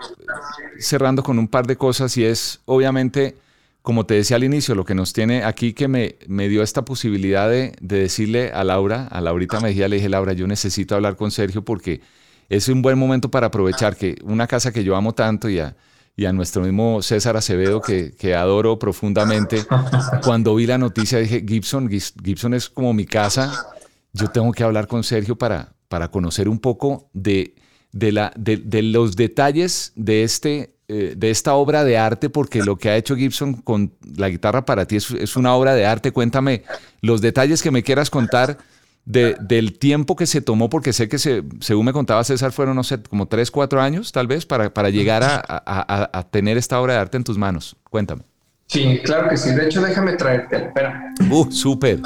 cerrando 0.78 1.22
con 1.22 1.38
un 1.38 1.48
par 1.48 1.66
de 1.66 1.76
cosas 1.76 2.16
y 2.16 2.24
es, 2.24 2.60
obviamente, 2.64 3.36
como 3.82 4.04
te 4.04 4.14
decía 4.14 4.36
al 4.36 4.44
inicio, 4.44 4.74
lo 4.74 4.84
que 4.84 4.94
nos 4.94 5.12
tiene 5.12 5.42
aquí 5.42 5.72
que 5.72 5.88
me, 5.88 6.48
dio 6.48 6.62
esta 6.62 6.84
posibilidad 6.84 7.48
de, 7.48 7.74
decirle 7.80 8.52
a 8.52 8.62
Laura, 8.62 9.06
a 9.06 9.20
Laurita 9.20 9.60
Mejía, 9.60 9.88
le 9.88 9.96
dije, 9.96 10.08
Laura, 10.08 10.34
yo 10.34 10.46
necesito 10.46 10.94
hablar 10.94 11.16
con 11.16 11.30
Sergio 11.30 11.64
porque 11.64 12.02
es 12.48 12.68
un 12.68 12.82
buen 12.82 12.98
momento 12.98 13.30
para 13.30 13.46
aprovechar 13.46 13.96
que 13.96 14.16
una 14.22 14.46
casa 14.46 14.72
que 14.72 14.84
yo 14.84 14.96
amo 14.96 15.14
tanto 15.14 15.48
y 15.48 15.60
a, 15.60 15.76
y 16.14 16.26
a 16.26 16.32
nuestro 16.32 16.62
mismo 16.62 17.00
César 17.00 17.36
Acevedo, 17.36 17.80
que, 17.80 18.34
adoro 18.34 18.78
profundamente, 18.78 19.64
cuando 20.24 20.54
vi 20.54 20.66
la 20.66 20.76
noticia 20.76 21.18
dije, 21.18 21.44
Gibson, 21.46 21.88
Gibson 21.88 22.52
es 22.52 22.68
como 22.68 22.92
mi 22.92 23.06
casa, 23.06 23.66
yo 24.12 24.28
tengo 24.28 24.52
que 24.52 24.62
hablar 24.62 24.88
con 24.88 25.04
Sergio 25.04 25.36
para, 25.36 25.74
conocer 26.10 26.48
un 26.48 26.58
poco 26.58 27.08
de 27.14 27.54
los 27.92 29.16
detalles 29.16 29.92
de 29.96 30.22
este 30.22 30.74
eh, 30.92 31.14
de 31.16 31.30
esta 31.30 31.54
obra 31.54 31.84
de 31.84 31.96
arte, 31.96 32.30
porque 32.30 32.64
lo 32.64 32.76
que 32.76 32.88
ha 32.88 32.96
hecho 32.96 33.14
Gibson 33.14 33.54
con 33.54 33.92
la 34.16 34.28
guitarra 34.28 34.64
para 34.64 34.86
ti 34.86 34.96
es, 34.96 35.36
una 35.36 35.54
obra 35.54 35.76
de 35.76 35.86
arte. 35.86 36.10
Cuéntame 36.10 36.64
los 37.00 37.20
detalles 37.20 37.62
que 37.62 37.70
me 37.70 37.84
quieras 37.84 38.10
contar 38.10 38.58
de, 39.04 39.36
del 39.38 39.78
tiempo 39.78 40.16
que 40.16 40.26
se 40.26 40.40
tomó, 40.40 40.68
porque 40.68 40.92
sé 40.92 41.08
que 41.08 41.18
se, 41.18 41.44
según 41.60 41.86
me 41.86 41.92
contaba 41.92 42.24
César, 42.24 42.50
fueron, 42.50 42.74
no 42.74 42.82
sé, 42.82 43.00
como 43.04 43.28
tres, 43.28 43.52
cuatro 43.52 43.80
años 43.80 44.10
tal 44.10 44.26
vez 44.26 44.46
para, 44.46 44.74
para 44.74 44.90
llegar 44.90 45.22
a, 45.22 46.28
tener 46.32 46.56
esta 46.56 46.80
obra 46.80 46.94
de 46.94 46.98
arte 46.98 47.18
en 47.18 47.22
tus 47.22 47.38
manos. 47.38 47.76
Cuéntame. 47.88 48.24
Sí, 48.66 48.98
claro 49.04 49.28
que 49.28 49.36
sí. 49.36 49.54
De 49.54 49.66
hecho, 49.66 49.82
déjame 49.82 50.14
traerte. 50.14 50.56
Espera. 50.56 51.14
Uh, 51.30 51.52
súper. 51.52 52.00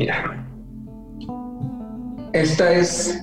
Mira, 0.00 0.46
esta 2.32 2.72
es, 2.72 3.22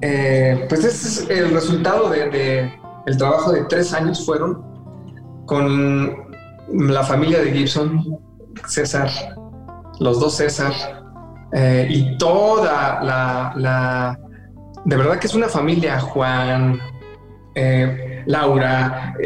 eh, 0.00 0.64
pues 0.68 0.84
este 0.84 1.08
es 1.08 1.40
el 1.40 1.50
resultado 1.50 2.08
de, 2.08 2.72
el 3.04 3.16
trabajo 3.18 3.50
de 3.50 3.64
tres 3.64 3.92
años 3.92 4.24
fueron 4.24 4.62
con 5.44 6.30
la 6.72 7.02
familia 7.02 7.42
de 7.42 7.50
Gibson, 7.50 8.16
César, 8.68 9.10
los 9.98 10.20
dos 10.20 10.36
César 10.36 10.72
eh, 11.52 11.88
y 11.90 12.16
toda 12.16 13.02
la, 13.02 14.16
de 14.84 14.96
verdad 14.96 15.18
que 15.18 15.26
es 15.26 15.34
una 15.34 15.48
familia, 15.48 15.98
Juan, 15.98 16.78
eh, 17.56 18.22
Laura, 18.26 19.16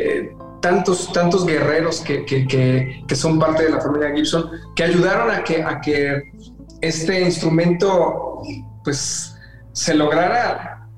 tantos, 0.62 1.12
tantos 1.12 1.45
guerreros 1.45 2.01
que, 2.01 2.25
que, 2.25 3.14
son 3.14 3.38
parte 3.38 3.64
de 3.64 3.73
la 3.73 3.81
familia 3.83 4.14
Gibson, 4.14 4.51
que 4.75 4.85
ayudaron 4.85 5.45
que, 5.45 5.62
a 5.62 5.83
que 5.83 6.33
este 6.81 7.23
instrumento 7.23 8.43
pues 8.85 9.37
se 9.73 9.95
lograra. 9.95 10.89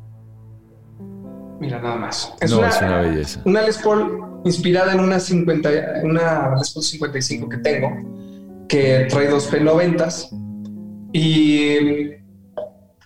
Mira, 1.60 1.80
nada 1.80 1.96
más. 1.96 2.34
Es, 2.40 2.52
una, 2.52 2.68
es 2.68 2.80
una, 2.80 3.00
belleza. 3.00 3.42
Una 3.44 3.62
Les 3.62 3.78
Paul 3.78 4.40
inspirada 4.44 4.92
en 4.92 5.00
una, 5.00 5.18
50, 5.18 5.70
una 6.04 6.54
Les 6.56 6.72
Paul 6.72 6.84
55 6.84 7.48
que 7.48 7.56
tengo, 7.58 7.90
que 8.68 9.06
trae 9.10 9.28
dos 9.28 9.50
P90s. 9.52 10.28
Y 11.12 12.10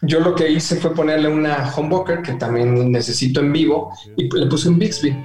yo 0.02 0.20
lo 0.20 0.34
que 0.34 0.50
hice 0.50 0.76
fue 0.76 0.94
ponerle 0.94 1.28
una 1.28 1.72
humbucker 1.74 2.22
que 2.22 2.32
también 2.32 2.90
necesito 2.90 3.40
en 3.40 3.52
vivo 3.52 3.92
y 4.16 4.28
le 4.36 4.46
puse 4.46 4.68
un 4.68 4.78
Bixby 4.78 5.16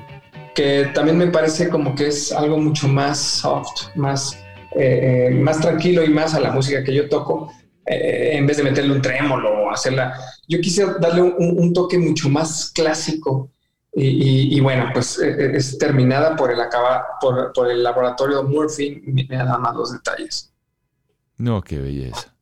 que 0.58 0.90
también 0.96 1.20
me 1.20 1.28
parece 1.28 1.70
como 1.70 1.94
que 1.94 2.08
es 2.08 2.32
algo 2.32 2.58
mucho 2.58 2.88
más 2.88 3.20
soft, 3.20 3.96
más, 3.96 4.44
eh, 4.78 5.28
eh, 5.28 5.32
más 5.32 5.60
tranquilo 5.60 6.04
y 6.04 6.10
más 6.10 6.34
a 6.34 6.40
la 6.40 6.52
música 6.52 6.84
que 6.84 6.94
yo 6.94 7.10
toco, 7.10 7.52
eh, 7.86 8.32
en 8.34 8.46
vez 8.46 8.58
de 8.58 8.64
meterle 8.64 8.94
un 8.94 9.02
trémolo 9.02 9.66
o 9.66 9.72
hacerla. 9.72 10.14
Yo 10.48 10.60
quise 10.62 10.86
darle 11.00 11.22
un, 11.22 11.74
toque 11.74 11.98
mucho 11.98 12.30
más 12.30 12.72
clásico 12.74 13.52
y, 14.00 14.60
bueno, 14.60 14.92
pues 14.94 15.18
es 15.18 15.78
terminada 15.80 16.36
por 16.36 16.52
el, 16.52 16.62
acaba, 16.62 17.04
por, 17.20 17.52
por 17.52 17.72
el 17.72 17.82
laboratorio 17.82 18.44
Murphy, 18.44 19.02
me 19.08 19.26
da 19.36 19.58
más 19.58 19.76
los 19.76 19.92
detalles. 19.92 20.54
No, 21.38 21.64
qué 21.64 21.80
belleza. 21.80 22.36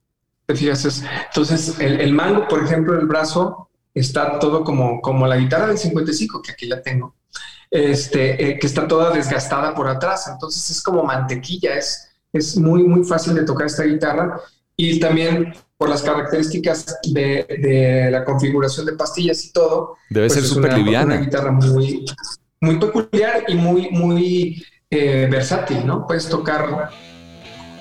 ¿Te 0.46 0.56
fijas? 0.56 1.04
Entonces, 1.28 1.80
el, 1.80 2.02
el 2.02 2.12
mango, 2.12 2.46
por 2.50 2.62
ejemplo, 2.62 3.00
el 3.00 3.06
brazo, 3.06 3.70
está 3.94 4.38
todo 4.40 4.66
como, 4.66 5.02
como 5.02 5.26
la 5.28 5.38
guitarra 5.38 5.68
del 5.68 5.78
55, 5.78 6.42
que 6.42 6.52
aquí 6.52 6.66
la 6.66 6.82
tengo 6.82 7.16
este, 7.72 8.50
eh, 8.50 8.60
que 8.60 8.68
está 8.68 8.88
toda 8.88 9.12
desgastada 9.12 9.74
por 9.76 9.88
atrás. 9.88 10.28
Entonces 10.28 10.70
es 10.70 10.82
como 10.82 11.04
mantequilla, 11.04 11.76
es, 11.76 12.05
es 12.36 12.58
muy, 12.58 12.84
muy 12.84 13.04
fácil 13.04 13.34
de 13.36 13.44
tocar 13.44 13.68
esta 13.68 13.84
guitarra. 13.84 14.40
Y 14.78 15.00
también 15.00 15.54
por 15.78 15.90
las 15.90 16.02
características 16.02 16.98
de, 17.12 18.10
la 18.12 18.24
configuración 18.24 18.86
de 18.86 18.94
pastillas 18.94 19.44
y 19.46 19.52
todo. 19.52 19.96
Debe 20.10 20.28
pues 20.28 20.40
ser 20.40 20.44
súper 20.44 20.74
liviana. 20.78 21.16
Una 21.16 21.24
guitarra 21.24 21.52
muy, 21.52 22.06
muy 22.62 22.78
peculiar 22.78 23.44
y 23.48 23.56
muy, 23.56 23.90
muy 23.92 24.64
eh, 24.90 25.28
versátil, 25.30 25.86
¿no? 25.86 26.06
Puedes 26.06 26.28
tocar, 26.28 26.92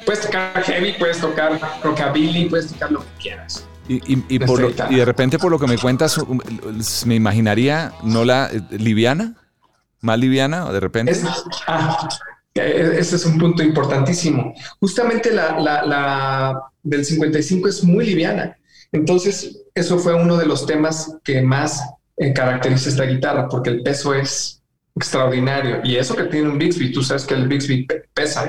puedes 0.04 0.22
tocar 0.22 0.62
heavy, 0.62 0.94
puedes 0.98 1.18
tocar 1.18 1.60
rockabilly, 1.82 2.48
puedes 2.48 2.72
tocar 2.72 2.92
lo 2.92 3.00
que 3.00 3.22
quieras. 3.22 3.66
Y, 3.86 4.00
y, 4.28 4.38
de 4.38 5.04
repente 5.04 5.38
por 5.38 5.50
lo 5.50 5.58
que 5.58 5.66
me 5.66 5.76
cuentas, 5.76 6.18
me 7.04 7.14
imaginaría, 7.16 7.92
¿no 8.02 8.24
la 8.24 8.48
eh, 8.50 8.62
liviana? 8.78 9.34
¿Más 10.00 10.18
liviana 10.18 10.70
de 10.72 10.80
repente? 10.80 11.20
Ah, 11.66 12.08
e, 12.10 12.33
ese 12.54 13.16
es 13.16 13.26
un 13.26 13.38
punto 13.38 13.62
importantísimo. 13.62 14.54
Justamente 14.80 15.32
la, 15.32 15.60
la, 15.60 16.62
del 16.82 17.04
55 17.04 17.68
es 17.68 17.84
muy 17.84 18.06
liviana. 18.06 18.56
Entonces, 18.92 19.62
eso 19.74 19.98
fue 19.98 20.14
uno 20.14 20.36
de 20.36 20.46
los 20.46 20.66
temas 20.66 21.16
que 21.24 21.42
más 21.42 21.82
eh, 22.16 22.32
caracteriza 22.32 22.90
esta 22.90 23.04
guitarra, 23.04 23.48
porque 23.48 23.70
el 23.70 23.82
peso 23.82 24.14
es 24.14 24.62
extraordinario. 24.94 25.80
Y 25.82 25.96
eso 25.96 26.14
que 26.14 26.24
tiene 26.24 26.48
un 26.48 26.58
Bixby, 26.58 26.92
tú 26.92 27.02
sabes 27.02 27.24
que 27.24 27.34
el 27.34 27.48
Bixby 27.48 27.88
pesa. 28.12 28.48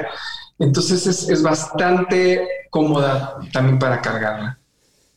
Entonces 0.60 1.08
es, 1.08 1.30
es 1.30 1.42
bastante 1.42 2.48
cómoda 2.70 3.38
también 3.52 3.80
para 3.80 4.02
cargarla. 4.02 4.60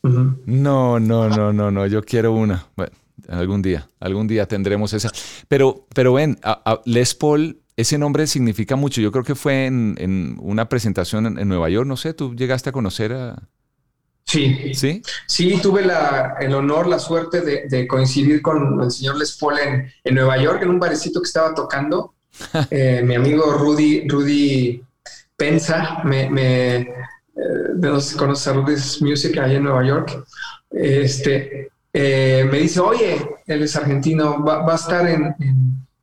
No, 0.03 0.99
no, 0.99 1.29
no, 1.29 1.53
no, 1.53 1.71
no, 1.71 1.87
yo 1.87 2.03
quiero 2.03 2.33
una. 2.33 2.67
Bueno, 2.77 2.93
algún 3.29 3.63
día, 3.63 3.89
algún 4.01 4.27
día 4.27 4.47
tendremos 4.47 4.93
esa. 4.93 5.11
Pero, 5.49 5.87
pero 5.95 6.15
ven, 6.15 6.39
Les 6.85 7.15
Paul, 7.15 7.61
ese 7.79 7.97
nombre 7.97 8.27
significa 8.27 8.75
mucho. 8.75 9.01
Yo 9.01 9.13
creo 9.13 9.23
que 9.23 9.37
fue 9.37 9.67
en, 9.67 10.37
una 10.41 10.69
presentación 10.69 11.39
en, 11.39 11.49
Nueva 11.49 11.71
York, 11.71 11.87
no 11.87 11.97
sé, 11.97 12.13
tú 12.13 12.35
llegaste 12.35 12.71
a 12.71 12.73
conocer 12.73 13.13
a... 13.13 13.41
Sí, 14.25 14.75
sí, 14.75 15.01
sí, 15.27 15.59
tuve 15.63 15.87
la, 15.87 16.35
el 16.41 16.53
honor, 16.55 16.89
la 16.89 16.99
suerte 16.99 17.41
de, 17.41 17.87
coincidir 17.87 18.43
con 18.43 18.83
el 18.83 18.91
señor 18.91 19.17
Les 19.17 19.39
Paul 19.39 19.59
en, 19.59 20.15
Nueva 20.15 20.37
York, 20.43 20.61
en 20.63 20.71
un 20.71 20.81
barecito 20.81 21.23
que 21.23 21.29
estaba 21.29 21.55
tocando. 21.55 22.15
Eh, 22.71 23.03
mi 23.05 23.17
amigo 23.17 23.51
Rudy, 23.53 24.07
Rudy 24.07 24.81
Pensa 25.37 26.03
me, 26.05 26.29
eh, 26.37 26.87
de 27.75 27.89
los 27.89 28.13
que 28.13 28.19
conoce 28.19 28.51
a 28.51 28.53
Rudy's 28.53 29.01
Music 29.01 29.37
allá 29.39 29.55
en 29.55 29.65
Nueva 29.65 29.85
York, 29.85 30.25
este, 30.71 31.71
eh, 31.93 32.47
me 32.51 32.59
dice, 32.59 32.81
oye, 32.81 33.19
él 33.47 33.63
es 33.63 33.75
argentino, 33.77 34.45
va, 34.45 34.71
a 34.71 34.75
estar 34.77 35.09
en, 35.09 35.35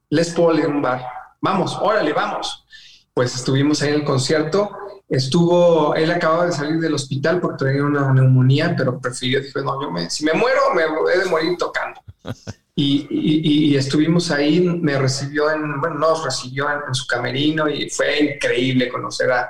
Les 0.09 0.29
Paul 0.31 0.59
en 0.59 0.71
un 0.71 0.81
bar. 0.81 1.01
Vamos, 1.45 1.77
órale, 1.79 2.11
vamos. 2.11 2.65
Pues 3.13 3.35
estuvimos 3.35 3.79
ahí 3.81 3.89
en 3.89 3.95
el 3.95 4.03
concierto. 4.03 4.71
Estuvo, 5.07 5.93
él 5.93 6.09
acababa 6.09 6.47
de 6.47 6.51
salir 6.51 6.79
del 6.79 6.95
hospital 6.95 7.39
porque 7.39 7.65
tenía 7.65 7.83
una 7.83 8.11
neumonía, 8.11 8.73
pero 8.75 8.99
prefirió, 8.99 9.39
dijo, 9.39 9.61
no, 9.61 9.79
yo 9.79 9.91
me, 9.91 10.09
si 10.09 10.25
me 10.25 10.33
muero, 10.33 10.73
me 10.73 10.87
voy 10.87 11.13
a 11.23 11.29
morir 11.29 11.55
tocando. 11.57 12.01
Y, 12.77 13.07
y, 13.09 13.77
estuvimos 13.77 14.31
ahí, 14.31 14.59
me 14.59 14.99
recibió 14.99 15.49
en, 15.49 15.79
bueno, 15.79 15.95
nos 15.95 16.25
recibió 16.25 16.67
en, 16.69 16.93
su 16.93 17.07
camerino 17.07 17.69
y 17.69 17.89
fue 17.89 18.35
increíble 18.35 18.89
conocer 18.89 19.31
a, 19.31 19.47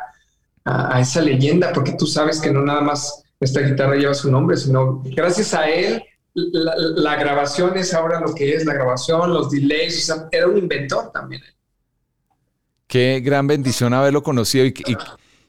a, 0.64 1.02
esa 1.02 1.22
leyenda, 1.22 1.74
porque 1.74 1.94
tú 1.94 2.06
sabes 2.06 2.40
que 2.40 2.52
no 2.52 2.62
nada 2.62 2.82
más 2.82 3.24
esta 3.40 3.62
guitarra 3.62 3.96
lleva 3.96 4.14
su 4.14 4.30
nombre, 4.30 4.56
sino 4.58 5.02
gracias 5.06 5.56
a 5.56 5.68
él 5.68 6.04
la, 6.36 7.16
grabación 7.16 7.76
es 7.78 7.94
ahora 7.94 8.20
lo 8.20 8.36
que 8.36 8.54
es 8.54 8.66
la 8.66 8.74
grabación, 8.74 9.34
los 9.34 9.50
delays, 9.50 9.98
o 9.98 10.14
sea, 10.14 10.28
era 10.32 10.48
un 10.48 10.58
inventor 10.58 11.12
también. 11.12 11.42
Qué 12.88 13.22
gran 13.24 13.48
bendición 13.48 13.94
haberlo 13.94 14.24
conocido 14.24 14.66
y, 14.66 14.74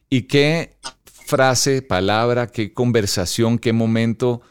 y, 0.08 0.22
qué 0.22 0.76
frase, 1.04 1.82
palabra, 1.82 2.46
qué 2.46 2.72
conversación, 2.72 3.58
qué 3.58 3.72
momento 3.72 4.42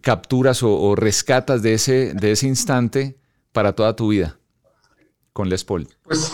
capturas 0.00 0.62
o, 0.62 0.94
rescatas 0.94 1.62
de 1.62 1.74
ese, 1.74 2.14
de 2.14 2.32
ese 2.32 2.46
instante 2.46 3.16
para 3.52 3.74
toda 3.74 3.96
tu 3.96 4.08
vida 4.08 4.38
con 5.32 5.48
Les 5.48 5.64
Paul. 5.64 5.88
Pues, 6.02 6.32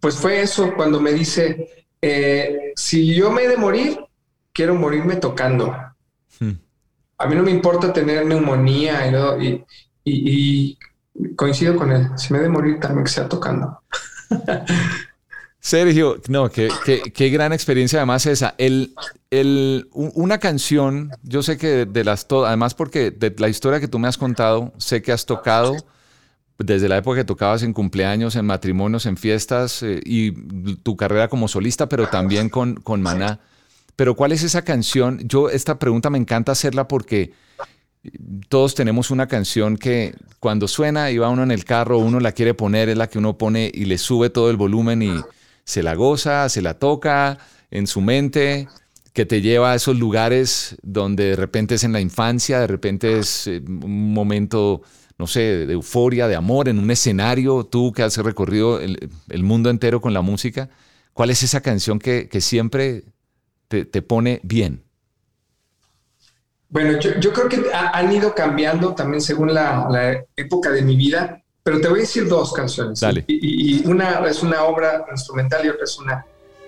pues 0.00 0.16
fue 0.16 0.40
eso 0.40 0.72
cuando 0.74 1.00
me 1.00 1.12
dice, 1.12 1.86
eh, 2.00 2.72
si 2.76 3.14
yo 3.14 3.30
me 3.30 3.44
he 3.44 3.48
de 3.48 3.56
morir, 3.56 3.98
quiero 4.52 4.74
morirme 4.74 5.16
tocando. 5.16 5.74
Hmm. 6.40 6.52
A 7.18 7.26
mí 7.26 7.34
no 7.34 7.42
me 7.42 7.50
importa 7.50 7.92
tener 7.92 8.26
neumonía 8.26 9.06
y, 10.04 10.78
coincido 11.36 11.76
con 11.76 11.92
él. 11.92 12.08
Si 12.16 12.32
me 12.32 12.38
he 12.38 12.42
de 12.42 12.48
morir, 12.48 12.80
también 12.80 13.04
que 13.04 13.10
sea 13.10 13.28
tocando. 13.28 13.80
Sergio, 15.60 16.20
no, 16.28 16.50
qué, 16.50 16.68
qué, 17.12 17.28
gran 17.30 17.52
experiencia 17.52 17.98
además 17.98 18.26
esa. 18.26 18.54
El, 18.58 18.94
el, 19.30 19.88
una 19.92 20.38
canción, 20.38 21.10
yo 21.22 21.42
sé 21.42 21.58
que 21.58 21.84
de, 21.84 22.04
las 22.04 22.28
todas, 22.28 22.48
además 22.48 22.74
porque 22.74 23.10
de 23.10 23.34
la 23.38 23.48
historia 23.48 23.80
que 23.80 23.88
tú 23.88 23.98
me 23.98 24.08
has 24.08 24.16
contado, 24.16 24.72
sé 24.78 25.02
que 25.02 25.12
has 25.12 25.26
tocado 25.26 25.76
desde 26.58 26.88
la 26.88 26.96
época 26.96 27.18
que 27.18 27.24
tocabas 27.24 27.62
en 27.62 27.72
cumpleaños, 27.72 28.34
en 28.36 28.46
matrimonios, 28.46 29.06
en 29.06 29.16
fiestas 29.16 29.82
eh, 29.82 30.00
y 30.04 30.32
tu 30.76 30.96
carrera 30.96 31.28
como 31.28 31.48
solista, 31.48 31.88
pero 31.88 32.08
también 32.08 32.48
con, 32.48 32.76
con 32.76 33.00
Maná. 33.02 33.40
Pero 33.94 34.14
¿cuál 34.14 34.32
es 34.32 34.42
esa 34.42 34.62
canción? 34.62 35.20
Yo 35.24 35.50
esta 35.50 35.78
pregunta 35.78 36.10
me 36.10 36.18
encanta 36.18 36.52
hacerla 36.52 36.88
porque 36.88 37.32
todos 38.48 38.74
tenemos 38.74 39.10
una 39.10 39.26
canción 39.26 39.76
que 39.76 40.14
cuando 40.40 40.68
suena 40.68 41.10
y 41.10 41.18
va 41.18 41.28
uno 41.28 41.42
en 41.42 41.50
el 41.50 41.64
carro, 41.64 41.98
uno 41.98 42.20
la 42.20 42.32
quiere 42.32 42.54
poner, 42.54 42.88
es 42.88 42.96
la 42.96 43.08
que 43.08 43.18
uno 43.18 43.38
pone 43.38 43.70
y 43.72 43.84
le 43.84 43.98
sube 43.98 44.30
todo 44.30 44.50
el 44.50 44.56
volumen 44.56 45.02
y 45.02 45.20
se 45.64 45.82
la 45.82 45.94
goza, 45.94 46.48
se 46.48 46.62
la 46.62 46.74
toca 46.74 47.38
en 47.70 47.86
su 47.86 48.00
mente, 48.00 48.68
que 49.12 49.26
te 49.26 49.40
lleva 49.40 49.72
a 49.72 49.74
esos 49.74 49.98
lugares 49.98 50.76
donde 50.82 51.30
de 51.30 51.36
repente 51.36 51.74
es 51.74 51.84
en 51.84 51.92
la 51.92 52.00
infancia, 52.00 52.60
de 52.60 52.66
repente 52.68 53.18
es 53.18 53.46
eh, 53.46 53.62
un 53.66 54.12
momento 54.12 54.82
no 55.18 55.26
sé, 55.26 55.66
de 55.66 55.72
euforia, 55.72 56.28
de 56.28 56.36
amor 56.36 56.68
en 56.68 56.78
un 56.78 56.90
escenario, 56.90 57.64
tú 57.64 57.92
que 57.92 58.04
has 58.04 58.16
recorrido 58.18 58.80
el, 58.80 59.42
mundo 59.42 59.68
entero 59.68 60.00
con 60.00 60.14
la 60.14 60.22
música, 60.22 60.70
¿cuál 61.12 61.30
es 61.30 61.42
esa 61.42 61.60
canción 61.60 61.98
que, 61.98 62.28
siempre 62.40 63.02
te, 63.66 64.02
pone 64.02 64.40
bien? 64.44 64.84
Bueno, 66.70 66.98
yo, 67.00 67.32
creo 67.32 67.48
que 67.48 67.70
han 67.72 68.12
ido 68.12 68.34
cambiando 68.34 68.94
también 68.94 69.22
según 69.22 69.54
la, 69.54 70.22
época 70.36 70.70
de 70.70 70.82
mi 70.82 70.96
vida, 70.96 71.42
pero 71.62 71.80
te 71.80 71.88
voy 71.88 72.00
a 72.00 72.02
decir 72.02 72.28
dos 72.28 72.52
canciones. 72.52 73.00
Dale. 73.00 73.24
Y, 73.26 73.86
una 73.86 74.26
es 74.26 74.42
una 74.42 74.64
obra 74.64 75.04
instrumental 75.10 75.64
y 75.64 75.68
otra 75.70 75.84
es 75.84 75.98
una... 75.98 76.24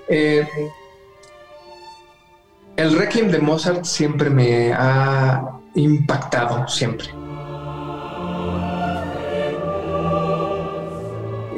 Eh, 0.09 0.49
el 2.77 2.97
Requiem 2.97 3.31
de 3.31 3.39
Mozart 3.41 3.85
siempre 3.85 4.31
me 4.31 4.73
ha 4.73 5.61
impactado, 5.75 6.67
siempre. 6.67 7.09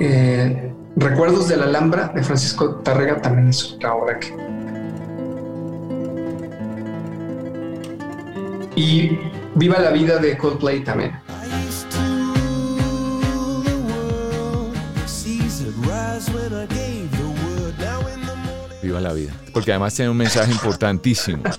Eh, 0.00 0.72
Recuerdos 0.96 1.48
de 1.48 1.56
la 1.56 1.64
Alhambra 1.64 2.08
de 2.08 2.22
Francisco 2.22 2.76
Tarrega 2.76 3.20
también 3.22 3.48
es 3.48 3.72
otra 3.72 3.94
obra 3.94 4.18
que. 4.18 4.34
Y 8.76 9.18
Viva 9.54 9.78
la 9.78 9.90
vida 9.90 10.18
de 10.18 10.38
Coldplay 10.38 10.82
también. 10.82 11.12
Viva 18.82 19.00
la 19.00 19.12
vida. 19.12 19.32
Porque 19.52 19.72
además 19.72 19.94
tiene 19.94 20.10
un 20.10 20.16
mensaje 20.16 20.52
importantísimo. 20.52 21.42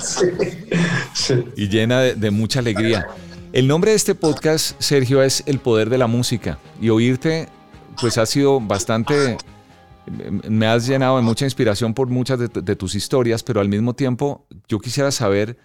Y 1.56 1.70
llena 1.70 2.02
de, 2.02 2.16
de 2.16 2.32
mucha 2.32 2.60
alegría. 2.60 3.08
El 3.54 3.68
nombre 3.68 3.92
de 3.92 3.98
este 3.98 4.14
podcast, 4.14 4.76
Sergio, 4.82 5.22
es 5.24 5.44
El 5.46 5.60
Poder 5.60 5.90
de 5.90 5.98
la 5.98 6.08
Música. 6.08 6.58
Y 6.82 6.90
oírte 6.90 7.48
pues 8.00 8.18
ha 8.18 8.26
sido 8.26 8.60
bastante, 8.60 9.38
me 10.50 10.68
has 10.68 10.88
llenado 10.88 11.18
de 11.18 11.24
mucha 11.24 11.46
inspiración 11.46 11.94
por 11.94 12.08
muchas 12.08 12.40
de, 12.40 12.76
tus 12.76 12.96
historias, 12.96 13.44
pero 13.44 13.62
al 13.62 13.70
mismo 13.70 13.94
tiempo 13.94 14.46
yo 14.68 14.80
quisiera 14.80 15.12
saber 15.12 15.58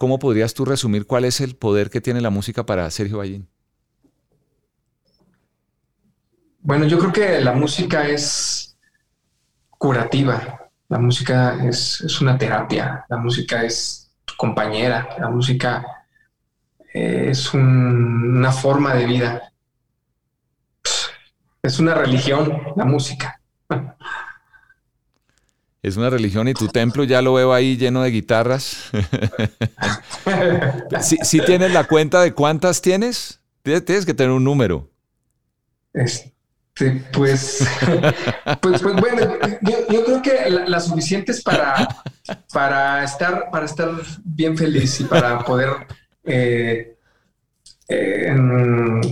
cómo 0.00 0.18
podrías 0.18 0.54
tú 0.54 0.64
resumir 0.64 1.06
cuál 1.06 1.26
es 1.26 1.42
el 1.42 1.54
poder 1.54 1.90
que 1.90 2.00
tiene 2.00 2.22
la 2.22 2.30
música 2.30 2.64
para 2.64 2.90
Sergio 2.90 3.18
Ballín. 3.18 3.46
Bueno, 6.62 6.86
yo 6.86 6.98
creo 6.98 7.12
que 7.12 7.40
la 7.42 7.52
música 7.52 8.08
es 8.08 8.78
curativa, 9.68 10.70
la 10.88 10.98
música 10.98 11.62
es, 11.66 12.18
una 12.22 12.38
terapia, 12.38 13.04
la 13.10 13.18
música 13.18 13.62
es 13.62 14.10
tu 14.24 14.32
compañera, 14.38 15.06
la 15.18 15.28
música 15.28 15.84
es 16.94 17.52
una 17.52 18.52
forma 18.52 18.94
de 18.94 19.04
vida 19.04 19.50
es 21.62 21.78
una 21.78 21.94
religión, 21.94 22.58
la 22.76 22.84
música. 22.84 23.40
Es 25.82 25.96
una 25.96 26.10
religión 26.10 26.46
y 26.46 26.54
tu 26.54 26.68
templo 26.68 27.04
ya 27.04 27.22
lo 27.22 27.34
veo 27.34 27.54
ahí 27.54 27.76
lleno 27.76 28.02
de 28.02 28.10
guitarras. 28.10 28.90
¿Sí, 31.00 31.40
tienes 31.40 31.72
la 31.72 31.84
cuenta 31.84 32.20
de 32.20 32.34
cuántas 32.34 32.82
tienes? 32.82 33.40
Tienes 33.62 34.04
que 34.04 34.12
tener 34.12 34.30
un 34.30 34.44
número. 34.44 34.90
Este, 35.94 36.32
pues, 37.12 37.66
pues, 38.60 38.82
pues, 38.82 38.94
bueno, 38.96 39.38
yo, 39.62 40.04
creo 40.04 40.22
que 40.22 40.50
las 40.50 40.86
suficientes 40.86 41.42
para, 41.42 41.88
para, 42.52 43.02
estar, 43.02 43.48
para 43.50 43.64
estar 43.64 43.90
bien 44.22 44.56
feliz 44.58 45.00
y 45.00 45.04
para 45.04 45.38
poder 45.44 45.70
eh, 46.24 46.94
eh, 47.88 48.36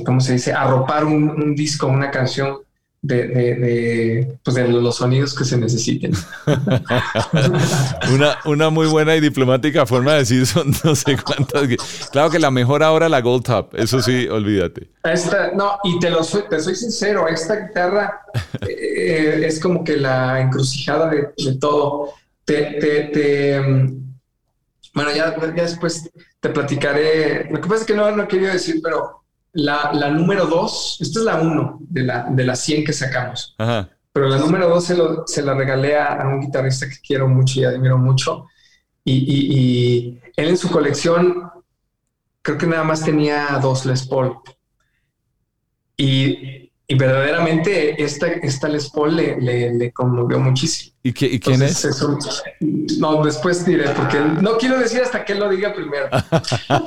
¿cómo 0.04 0.20
se 0.20 0.34
dice? 0.34 0.52
Arropar 0.52 1.04
un, 1.04 1.30
un 1.30 1.54
disco, 1.54 1.86
una 1.86 2.10
canción 2.10 2.58
de, 3.00 3.26
de, 3.28 4.38
pues 4.42 4.56
de, 4.56 4.68
los 4.68 4.96
sonidos 4.96 5.34
que 5.34 5.44
se 5.44 5.56
necesiten. 5.56 6.12
una, 8.12 8.38
una 8.44 8.70
muy 8.70 8.86
buena 8.88 9.14
y 9.14 9.20
diplomática 9.20 9.86
forma 9.86 10.14
de 10.14 10.18
decir 10.20 10.46
son 10.46 10.72
no 10.84 10.94
sé 10.94 11.16
cuántas. 11.16 12.08
Claro 12.10 12.30
que 12.30 12.38
la 12.38 12.50
mejor 12.50 12.82
ahora 12.82 13.08
la 13.08 13.20
Gold 13.20 13.44
Top, 13.44 13.74
eso 13.74 14.02
sí, 14.02 14.26
olvídate. 14.28 14.90
Esta, 15.04 15.52
no, 15.52 15.78
y 15.84 15.98
te 16.00 16.10
lo 16.10 16.24
soy, 16.24 16.42
te 16.50 16.60
soy 16.60 16.74
sincero, 16.74 17.28
esta 17.28 17.56
guitarra 17.66 18.20
eh, 18.66 19.42
es 19.44 19.60
como 19.60 19.84
que 19.84 19.96
la 19.96 20.40
encrucijada 20.40 21.08
de, 21.08 21.32
todo. 21.60 22.14
Te, 22.44 22.78
te, 23.12 23.60
mm, 23.60 24.08
bueno, 24.94 25.10
ya, 25.14 25.36
ya 25.54 25.62
después 25.62 26.10
te 26.40 26.48
platicaré. 26.48 27.48
Lo 27.50 27.60
que 27.60 27.68
pasa 27.68 27.82
es 27.82 27.86
que 27.86 27.94
no, 27.94 28.10
no 28.10 28.26
quería 28.26 28.52
decir, 28.52 28.80
pero 28.82 29.22
la, 29.58 29.90
la 29.92 30.10
número 30.10 30.46
dos, 30.46 30.98
esta 31.00 31.18
es 31.18 31.24
la 31.24 31.40
uno 31.40 31.78
de, 31.80 32.04
la, 32.04 32.28
de 32.30 32.44
las 32.44 32.60
100 32.60 32.84
que 32.84 32.92
sacamos. 32.92 33.56
Pero 34.12 34.28
la 34.28 34.38
número 34.38 34.68
dos 34.68 34.84
se, 34.84 34.96
se 35.26 35.42
la 35.42 35.54
regalé 35.54 35.98
a, 35.98 36.24
un 36.28 36.40
guitarrista 36.40 36.88
que 36.88 36.94
quiero 37.04 37.26
mucho 37.26 37.60
y 37.60 37.64
admiro 37.64 37.98
mucho. 37.98 38.46
Y, 39.04 39.14
y, 39.14 39.58
y, 39.58 40.20
él 40.36 40.50
en 40.50 40.56
su 40.56 40.70
colección, 40.70 41.50
creo 42.40 42.56
que 42.56 42.66
nada 42.68 42.84
más 42.84 43.04
tenía 43.04 43.58
dos 43.60 43.84
Les 43.84 44.06
Paul. 44.06 44.36
Y 45.96 46.67
y 46.90 46.94
verdaderamente 46.94 48.02
esta, 48.02 48.28
esta 48.28 48.66
Les 48.66 48.88
Paul 48.88 49.14
le, 49.14 49.36
le, 49.74 49.92
conmovió 49.92 50.40
muchísimo. 50.40 50.96
¿Y, 51.02 51.12
qué, 51.12 51.38
quién 51.38 51.60
es? 51.60 51.86
no, 52.98 53.22
después 53.22 53.66
diré, 53.66 53.90
porque 53.90 54.18
no 54.40 54.56
quiero 54.56 54.78
decir 54.78 55.02
hasta 55.02 55.22
que 55.22 55.34
él 55.34 55.40
lo 55.40 55.50
diga 55.50 55.74
primero. 55.74 56.08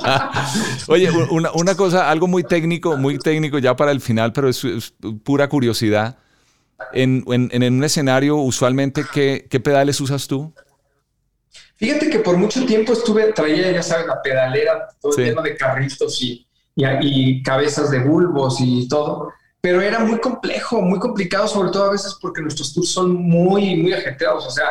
Oye, 0.88 1.08
una, 1.30 1.52
una, 1.52 1.76
cosa, 1.76 2.10
algo 2.10 2.26
muy 2.26 2.42
técnico, 2.42 2.96
muy 2.96 3.16
técnico 3.20 3.60
ya 3.60 3.76
para 3.76 3.92
el 3.92 4.00
final, 4.00 4.32
pero 4.32 4.48
es, 4.48 4.66
pura 5.22 5.48
curiosidad. 5.48 6.18
En, 6.92 7.22
en, 7.28 7.48
en, 7.52 7.72
un 7.72 7.84
escenario, 7.84 8.38
usualmente, 8.38 9.04
¿qué, 9.14 9.46
¿qué 9.48 9.60
pedales 9.60 10.00
usas 10.00 10.26
tú? 10.26 10.52
Fíjate 11.76 12.10
que 12.10 12.18
por 12.18 12.36
mucho 12.36 12.66
tiempo 12.66 12.92
estuve, 12.92 13.32
traía, 13.32 13.70
ya 13.70 13.84
sabes, 13.84 14.08
la 14.08 14.20
pedalera, 14.20 14.88
todo 15.00 15.16
lleno 15.16 15.42
de 15.42 15.56
carritos 15.56 16.20
y, 16.20 16.44
y, 16.74 16.84
y 17.00 17.42
cabezas 17.44 17.92
de 17.92 18.00
bulbos 18.00 18.56
y 18.60 18.88
todo 18.88 19.32
pero 19.62 19.80
era 19.80 20.00
muy 20.00 20.18
complejo, 20.18 20.82
muy 20.82 20.98
complicado, 20.98 21.46
sobre 21.46 21.70
todo 21.70 21.84
a 21.84 21.92
veces 21.92 22.18
porque 22.20 22.42
nuestros 22.42 22.74
tours 22.74 22.90
son 22.90 23.14
muy, 23.14 23.76
muy 23.76 23.92
ajetreados. 23.92 24.44
O 24.44 24.50
sea, 24.50 24.66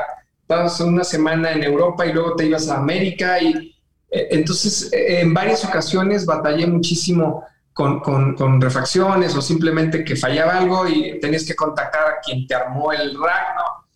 vas 0.50 0.82
una 0.82 1.06
semana 1.06 1.54
en 1.54 1.64
Europa 1.64 2.06
y 2.06 2.12
luego 2.12 2.36
te 2.36 2.46
ibas 2.46 2.68
a 2.68 2.76
América 2.76 3.42
y 3.42 3.74
eh, 4.12 4.28
entonces 4.32 4.92
eh, 4.92 5.22
en 5.22 5.34
varias 5.34 5.64
ocasiones 5.64 6.26
batallé 6.26 6.68
muchísimo 6.68 7.46
con, 7.72 8.02
con, 8.02 8.60
refacciones 8.60 9.34
o 9.34 9.42
simplemente 9.42 10.04
que 10.04 10.18
fallaba 10.18 10.58
algo 10.58 10.86
y 10.86 11.18
tenías 11.22 11.46
que 11.46 11.56
contactar 11.56 12.02
a 12.02 12.20
quien 12.22 12.46
te 12.46 12.54
armó 12.54 12.92
el 12.92 13.18
rack, 13.18 13.56
¿no? 13.56 13.88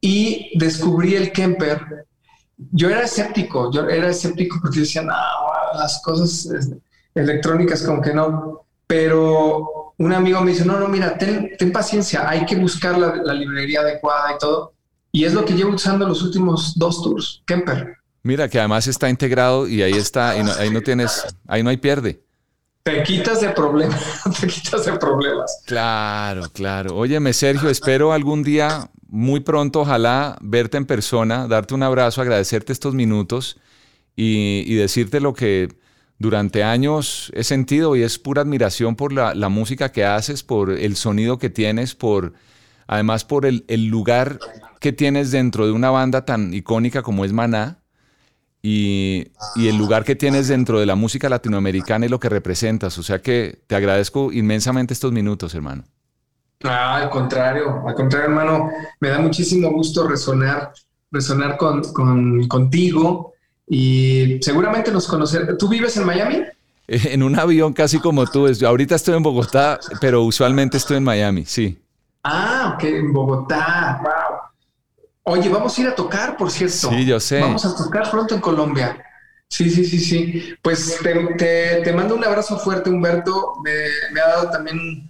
Y 0.00 0.58
descubrí 0.58 1.16
el 1.16 1.32
Kemper. 1.32 2.06
Yo 2.56 2.88
era 2.88 3.02
escéptico, 3.02 3.70
yo 3.70 3.86
era 3.86 4.08
escéptico 4.08 4.58
porque 4.62 4.80
decía, 4.80 5.02
no, 5.02 5.12
las 5.74 6.00
cosas 6.02 6.46
este, 6.46 6.78
electrónicas 7.14 7.82
como 7.82 8.00
que 8.00 8.14
no, 8.14 8.64
pero 8.86 9.79
un 10.00 10.14
amigo 10.14 10.40
me 10.40 10.52
dice, 10.52 10.64
no, 10.64 10.80
no, 10.80 10.88
mira, 10.88 11.18
ten, 11.18 11.72
paciencia, 11.72 12.26
hay 12.26 12.46
que 12.46 12.56
buscar 12.56 12.96
la, 12.96 13.34
librería 13.34 13.80
adecuada 13.80 14.34
y 14.34 14.38
todo. 14.38 14.72
Y 15.12 15.24
es 15.24 15.34
lo 15.34 15.44
que 15.44 15.52
llevo 15.52 15.74
usando 15.74 16.08
los 16.08 16.22
últimos 16.22 16.72
dos 16.78 17.02
tours, 17.02 17.42
Kemper. 17.46 17.98
Mira, 18.22 18.48
que 18.48 18.58
además 18.58 18.86
está 18.86 19.10
integrado 19.10 19.68
y 19.68 19.82
ahí 19.82 19.92
está, 19.92 20.30
ahí 20.30 20.70
no 20.70 20.80
tienes, 20.80 21.26
ahí 21.46 21.62
no 21.62 21.68
hay 21.68 21.76
pierde. 21.76 22.22
Te 22.82 23.02
quitas 23.02 23.42
de 23.42 23.50
problemas, 23.50 24.02
te 24.40 24.46
quitas 24.46 24.86
de 24.86 24.92
problemas. 24.96 25.62
Claro, 25.66 26.48
claro. 26.50 26.96
Óyeme, 26.96 27.34
Sergio, 27.34 27.68
espero 27.68 28.14
algún 28.14 28.42
día, 28.42 28.90
muy 29.06 29.40
pronto, 29.40 29.80
ojalá 29.80 30.38
verte 30.40 30.78
en 30.78 30.86
persona, 30.86 31.46
darte 31.46 31.74
un 31.74 31.82
abrazo, 31.82 32.22
agradecerte 32.22 32.72
estos 32.72 32.94
minutos 32.94 33.58
y, 34.16 34.64
y 34.66 34.76
decirte 34.76 35.20
lo 35.20 35.34
que 35.34 35.68
durante 36.20 36.62
años 36.62 37.32
he 37.34 37.42
sentido 37.42 37.96
y 37.96 38.02
es 38.02 38.18
pura 38.18 38.42
admiración 38.42 38.94
por 38.94 39.10
la, 39.12 39.48
música 39.48 39.90
que 39.90 40.04
haces, 40.04 40.42
por 40.42 40.70
el 40.70 40.94
sonido 40.94 41.38
que 41.38 41.48
tienes, 41.48 41.94
por 41.94 42.34
además 42.86 43.24
por 43.24 43.46
el, 43.46 43.64
lugar 43.86 44.38
que 44.80 44.92
tienes 44.92 45.30
dentro 45.30 45.64
de 45.64 45.72
una 45.72 45.90
banda 45.90 46.26
tan 46.26 46.52
icónica 46.52 47.02
como 47.02 47.24
es 47.24 47.32
Maná 47.32 47.78
y, 48.62 49.28
el 49.56 49.78
lugar 49.78 50.04
que 50.04 50.14
tienes 50.14 50.46
dentro 50.48 50.78
de 50.78 50.84
la 50.84 50.94
música 50.94 51.30
latinoamericana 51.30 52.04
y 52.04 52.10
lo 52.10 52.20
que 52.20 52.28
representas. 52.28 52.98
O 52.98 53.02
sea 53.02 53.22
que 53.22 53.62
te 53.66 53.74
agradezco 53.74 54.30
inmensamente 54.30 54.92
estos 54.92 55.12
minutos, 55.12 55.54
hermano. 55.54 55.84
Ah, 56.64 56.96
al 56.96 57.08
contrario, 57.08 57.82
al 57.88 57.94
contrario, 57.94 58.28
hermano, 58.28 58.70
me 59.00 59.08
da 59.08 59.18
muchísimo 59.18 59.70
gusto 59.70 60.06
resonar, 60.06 60.74
resonar 61.10 61.56
con, 61.56 61.82
contigo 62.46 63.29
y 63.72 64.42
seguramente 64.42 64.90
nos 64.90 65.06
conocer. 65.06 65.56
¿Tú 65.56 65.68
vives 65.68 65.96
en 65.96 66.04
Miami? 66.04 66.42
En 66.88 67.22
un 67.22 67.38
avión 67.38 67.72
casi 67.72 68.00
como 68.00 68.26
tú. 68.26 68.48
Ahorita 68.66 68.96
estoy 68.96 69.14
en 69.14 69.22
Bogotá, 69.22 69.78
pero 70.00 70.24
usualmente 70.24 70.76
estoy 70.76 70.96
en 70.96 71.04
Miami, 71.04 71.44
sí. 71.46 71.80
Ah, 72.24 72.72
ok, 72.74 72.82
en 72.82 73.12
Bogotá. 73.12 74.00
Wow. 74.02 75.36
Oye, 75.36 75.48
vamos 75.48 75.78
a 75.78 75.80
ir 75.82 75.86
a 75.86 75.94
tocar, 75.94 76.36
por 76.36 76.50
cierto. 76.50 76.90
Sí, 76.90 77.06
yo 77.06 77.20
sé. 77.20 77.40
Vamos 77.40 77.64
a 77.64 77.76
tocar 77.76 78.10
pronto 78.10 78.34
en 78.34 78.40
Colombia. 78.40 79.04
Sí, 79.46 79.70
sí, 79.70 79.84
sí, 79.84 80.00
sí. 80.00 80.54
Pues 80.60 80.98
te, 81.00 81.82
te, 81.84 81.92
mando 81.92 82.16
un 82.16 82.24
abrazo 82.24 82.58
fuerte, 82.58 82.90
Humberto. 82.90 83.54
Me, 83.62 84.20
ha 84.20 84.26
dado 84.26 84.50
también 84.50 85.08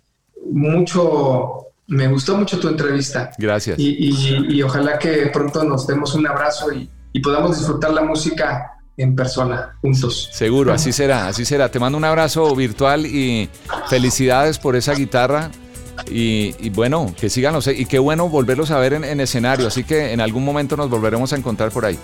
mucho, 0.52 1.68
me 1.86 2.08
gustó 2.08 2.36
mucho 2.36 2.60
tu 2.60 2.68
entrevista. 2.68 3.30
Gracias. 3.38 3.78
Y, 3.78 4.10
y 4.50 4.62
ojalá 4.62 4.98
que 4.98 5.28
pronto 5.32 5.64
nos 5.64 5.86
demos 5.86 6.14
un 6.14 6.26
abrazo 6.26 6.70
y, 6.74 6.90
y 7.12 7.20
podamos 7.20 7.58
disfrutar 7.58 7.92
la 7.92 8.02
música 8.02 8.80
en 8.96 9.16
persona, 9.16 9.76
juntos. 9.80 10.28
Seguro, 10.32 10.72
así 10.72 10.92
será, 10.92 11.28
así 11.28 11.44
será. 11.44 11.70
Te 11.70 11.78
mando 11.78 11.96
un 11.96 12.04
abrazo 12.04 12.54
virtual 12.54 13.06
y 13.06 13.48
felicidades 13.88 14.58
por 14.58 14.76
esa 14.76 14.94
guitarra. 14.94 15.50
Y, 16.10 16.70
bueno, 16.70 17.12
que 17.18 17.28
sigan 17.28 17.52
los, 17.52 17.66
y 17.66 17.84
qué 17.84 17.98
bueno 17.98 18.28
volverlos 18.28 18.70
a 18.70 18.78
ver 18.78 18.94
en, 18.94 19.04
en, 19.04 19.20
escenario. 19.20 19.66
Así 19.66 19.84
que 19.84 20.12
en 20.12 20.20
algún 20.20 20.44
momento 20.44 20.76
nos 20.76 20.88
volveremos 20.88 21.32
a 21.32 21.36
encontrar 21.36 21.70
por 21.70 21.84
ahí. 21.84 21.98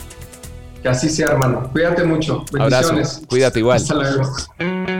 Que 0.83 0.89
así 0.89 1.09
sea, 1.09 1.29
hermano. 1.29 1.71
Cuídate 1.73 2.05
mucho. 2.05 2.45
Bendiciones. 2.53 2.91
Abrazo. 2.91 3.27
Cuídate 3.27 3.59
igual. 3.61 3.77
Hasta 3.79 3.95
luego. 3.95 4.96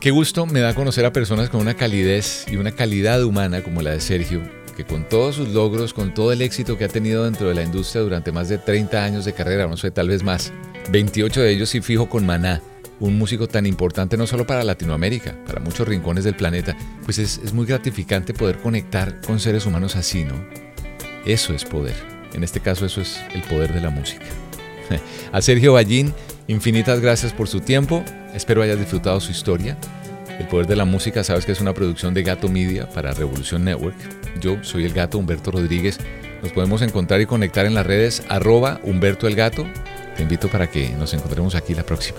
Qué 0.00 0.12
gusto 0.12 0.46
me 0.46 0.60
da 0.60 0.76
conocer 0.76 1.04
a 1.06 1.12
personas 1.12 1.50
con 1.50 1.60
una 1.60 1.74
calidez 1.74 2.46
y 2.48 2.54
una 2.54 2.70
calidad 2.70 3.24
humana 3.24 3.64
como 3.64 3.82
la 3.82 3.90
de 3.90 4.00
Sergio, 4.00 4.40
que 4.76 4.84
con 4.84 5.08
todos 5.08 5.34
sus 5.34 5.48
logros, 5.48 5.92
con 5.92 6.14
todo 6.14 6.30
el 6.30 6.40
éxito 6.40 6.78
que 6.78 6.84
ha 6.84 6.88
tenido 6.88 7.24
dentro 7.24 7.48
de 7.48 7.56
la 7.56 7.64
industria 7.64 8.02
durante 8.02 8.30
más 8.30 8.48
de 8.48 8.58
30 8.58 9.04
años 9.04 9.24
de 9.24 9.32
carrera, 9.32 9.66
no 9.66 9.76
sé, 9.76 9.90
tal 9.90 10.08
vez 10.08 10.22
más, 10.22 10.52
28 10.92 11.40
de 11.40 11.50
ellos 11.50 11.70
sí 11.70 11.80
fijo 11.80 12.08
con 12.08 12.24
Maná, 12.24 12.62
un 13.00 13.18
músico 13.18 13.48
tan 13.48 13.66
importante 13.66 14.16
no 14.16 14.28
solo 14.28 14.46
para 14.46 14.62
Latinoamérica, 14.62 15.34
para 15.44 15.58
muchos 15.58 15.88
rincones 15.88 16.22
del 16.22 16.36
planeta, 16.36 16.76
pues 17.04 17.18
es, 17.18 17.40
es 17.42 17.52
muy 17.52 17.66
gratificante 17.66 18.34
poder 18.34 18.58
conectar 18.58 19.20
con 19.22 19.40
seres 19.40 19.66
humanos 19.66 19.96
así, 19.96 20.22
¿no? 20.22 20.34
Eso 21.26 21.54
es 21.54 21.64
poder. 21.64 21.96
En 22.34 22.44
este 22.44 22.60
caso 22.60 22.86
eso 22.86 23.00
es 23.00 23.18
el 23.34 23.42
poder 23.42 23.74
de 23.74 23.80
la 23.80 23.90
música. 23.90 24.26
A 25.32 25.42
Sergio 25.42 25.72
Ballín, 25.72 26.14
infinitas 26.48 27.00
gracias 27.00 27.32
por 27.32 27.46
su 27.46 27.60
tiempo. 27.60 28.04
Espero 28.34 28.62
hayas 28.62 28.78
disfrutado 28.78 29.20
su 29.20 29.30
historia. 29.30 29.76
El 30.38 30.48
Poder 30.48 30.66
de 30.66 30.76
la 30.76 30.84
Música, 30.84 31.22
sabes 31.22 31.44
que 31.46 31.52
es 31.52 31.60
una 31.60 31.74
producción 31.74 32.14
de 32.14 32.22
Gato 32.22 32.48
Media 32.48 32.88
para 32.88 33.12
Revolución 33.12 33.64
Network. 33.64 33.96
Yo 34.40 34.62
soy 34.62 34.84
el 34.84 34.92
gato 34.92 35.18
Humberto 35.18 35.50
Rodríguez. 35.50 35.98
Nos 36.42 36.52
podemos 36.52 36.82
encontrar 36.82 37.20
y 37.20 37.26
conectar 37.26 37.66
en 37.66 37.74
las 37.74 37.86
redes 37.86 38.22
arroba 38.28 38.80
Humberto 38.82 39.26
el 39.26 39.34
Gato. 39.34 39.66
Te 40.16 40.22
invito 40.22 40.48
para 40.48 40.68
que 40.68 40.90
nos 40.90 41.12
encontremos 41.14 41.54
aquí 41.54 41.74
la 41.74 41.84
próxima. 41.84 42.18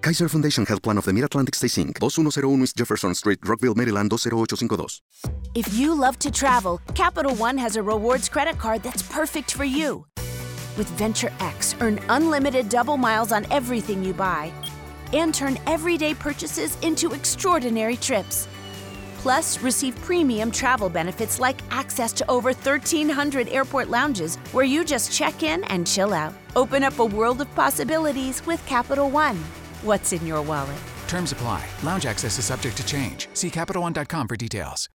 Kaiser 0.00 0.28
Foundation 0.28 0.64
Health 0.64 0.82
Plan 0.82 0.96
of 0.96 1.04
the 1.04 1.12
Mid-Atlantic 1.12 1.56
Stay 1.56 1.66
Inc., 1.66 1.98
2101 1.98 2.62
East 2.62 2.76
Jefferson 2.76 3.14
Street, 3.16 3.40
Rockville, 3.44 3.74
Maryland 3.74 4.10
20852. 4.10 5.02
If 5.56 5.74
you 5.74 5.92
love 5.92 6.18
to 6.20 6.30
travel, 6.30 6.80
Capital 6.94 7.34
One 7.34 7.58
has 7.58 7.74
a 7.74 7.82
rewards 7.82 8.28
credit 8.28 8.58
card 8.58 8.82
that's 8.84 9.02
perfect 9.02 9.52
for 9.52 9.64
you. 9.64 10.06
With 10.76 10.88
Venture 10.90 11.32
X, 11.40 11.74
earn 11.80 11.98
unlimited 12.08 12.68
double 12.68 12.96
miles 12.96 13.32
on 13.32 13.44
everything 13.50 14.04
you 14.04 14.12
buy 14.12 14.52
and 15.12 15.34
turn 15.34 15.58
everyday 15.66 16.14
purchases 16.14 16.78
into 16.82 17.12
extraordinary 17.12 17.96
trips. 17.96 18.46
Plus, 19.18 19.60
receive 19.62 20.00
premium 20.02 20.52
travel 20.52 20.88
benefits 20.88 21.40
like 21.40 21.60
access 21.72 22.12
to 22.12 22.30
over 22.30 22.50
1,300 22.52 23.48
airport 23.48 23.88
lounges 23.88 24.36
where 24.52 24.64
you 24.64 24.84
just 24.84 25.12
check 25.12 25.42
in 25.42 25.64
and 25.64 25.88
chill 25.88 26.14
out. 26.14 26.32
Open 26.54 26.84
up 26.84 27.00
a 27.00 27.04
world 27.04 27.40
of 27.40 27.52
possibilities 27.56 28.46
with 28.46 28.64
Capital 28.64 29.10
One. 29.10 29.42
What's 29.82 30.12
in 30.12 30.26
your 30.26 30.42
wallet? 30.42 30.76
Terms 31.06 31.32
apply. 31.32 31.64
Lounge 31.82 32.06
access 32.06 32.38
is 32.38 32.44
subject 32.44 32.76
to 32.78 32.86
change. 32.86 33.28
See 33.32 33.50
CapitalOne.com 33.50 34.28
for 34.28 34.36
details. 34.36 34.88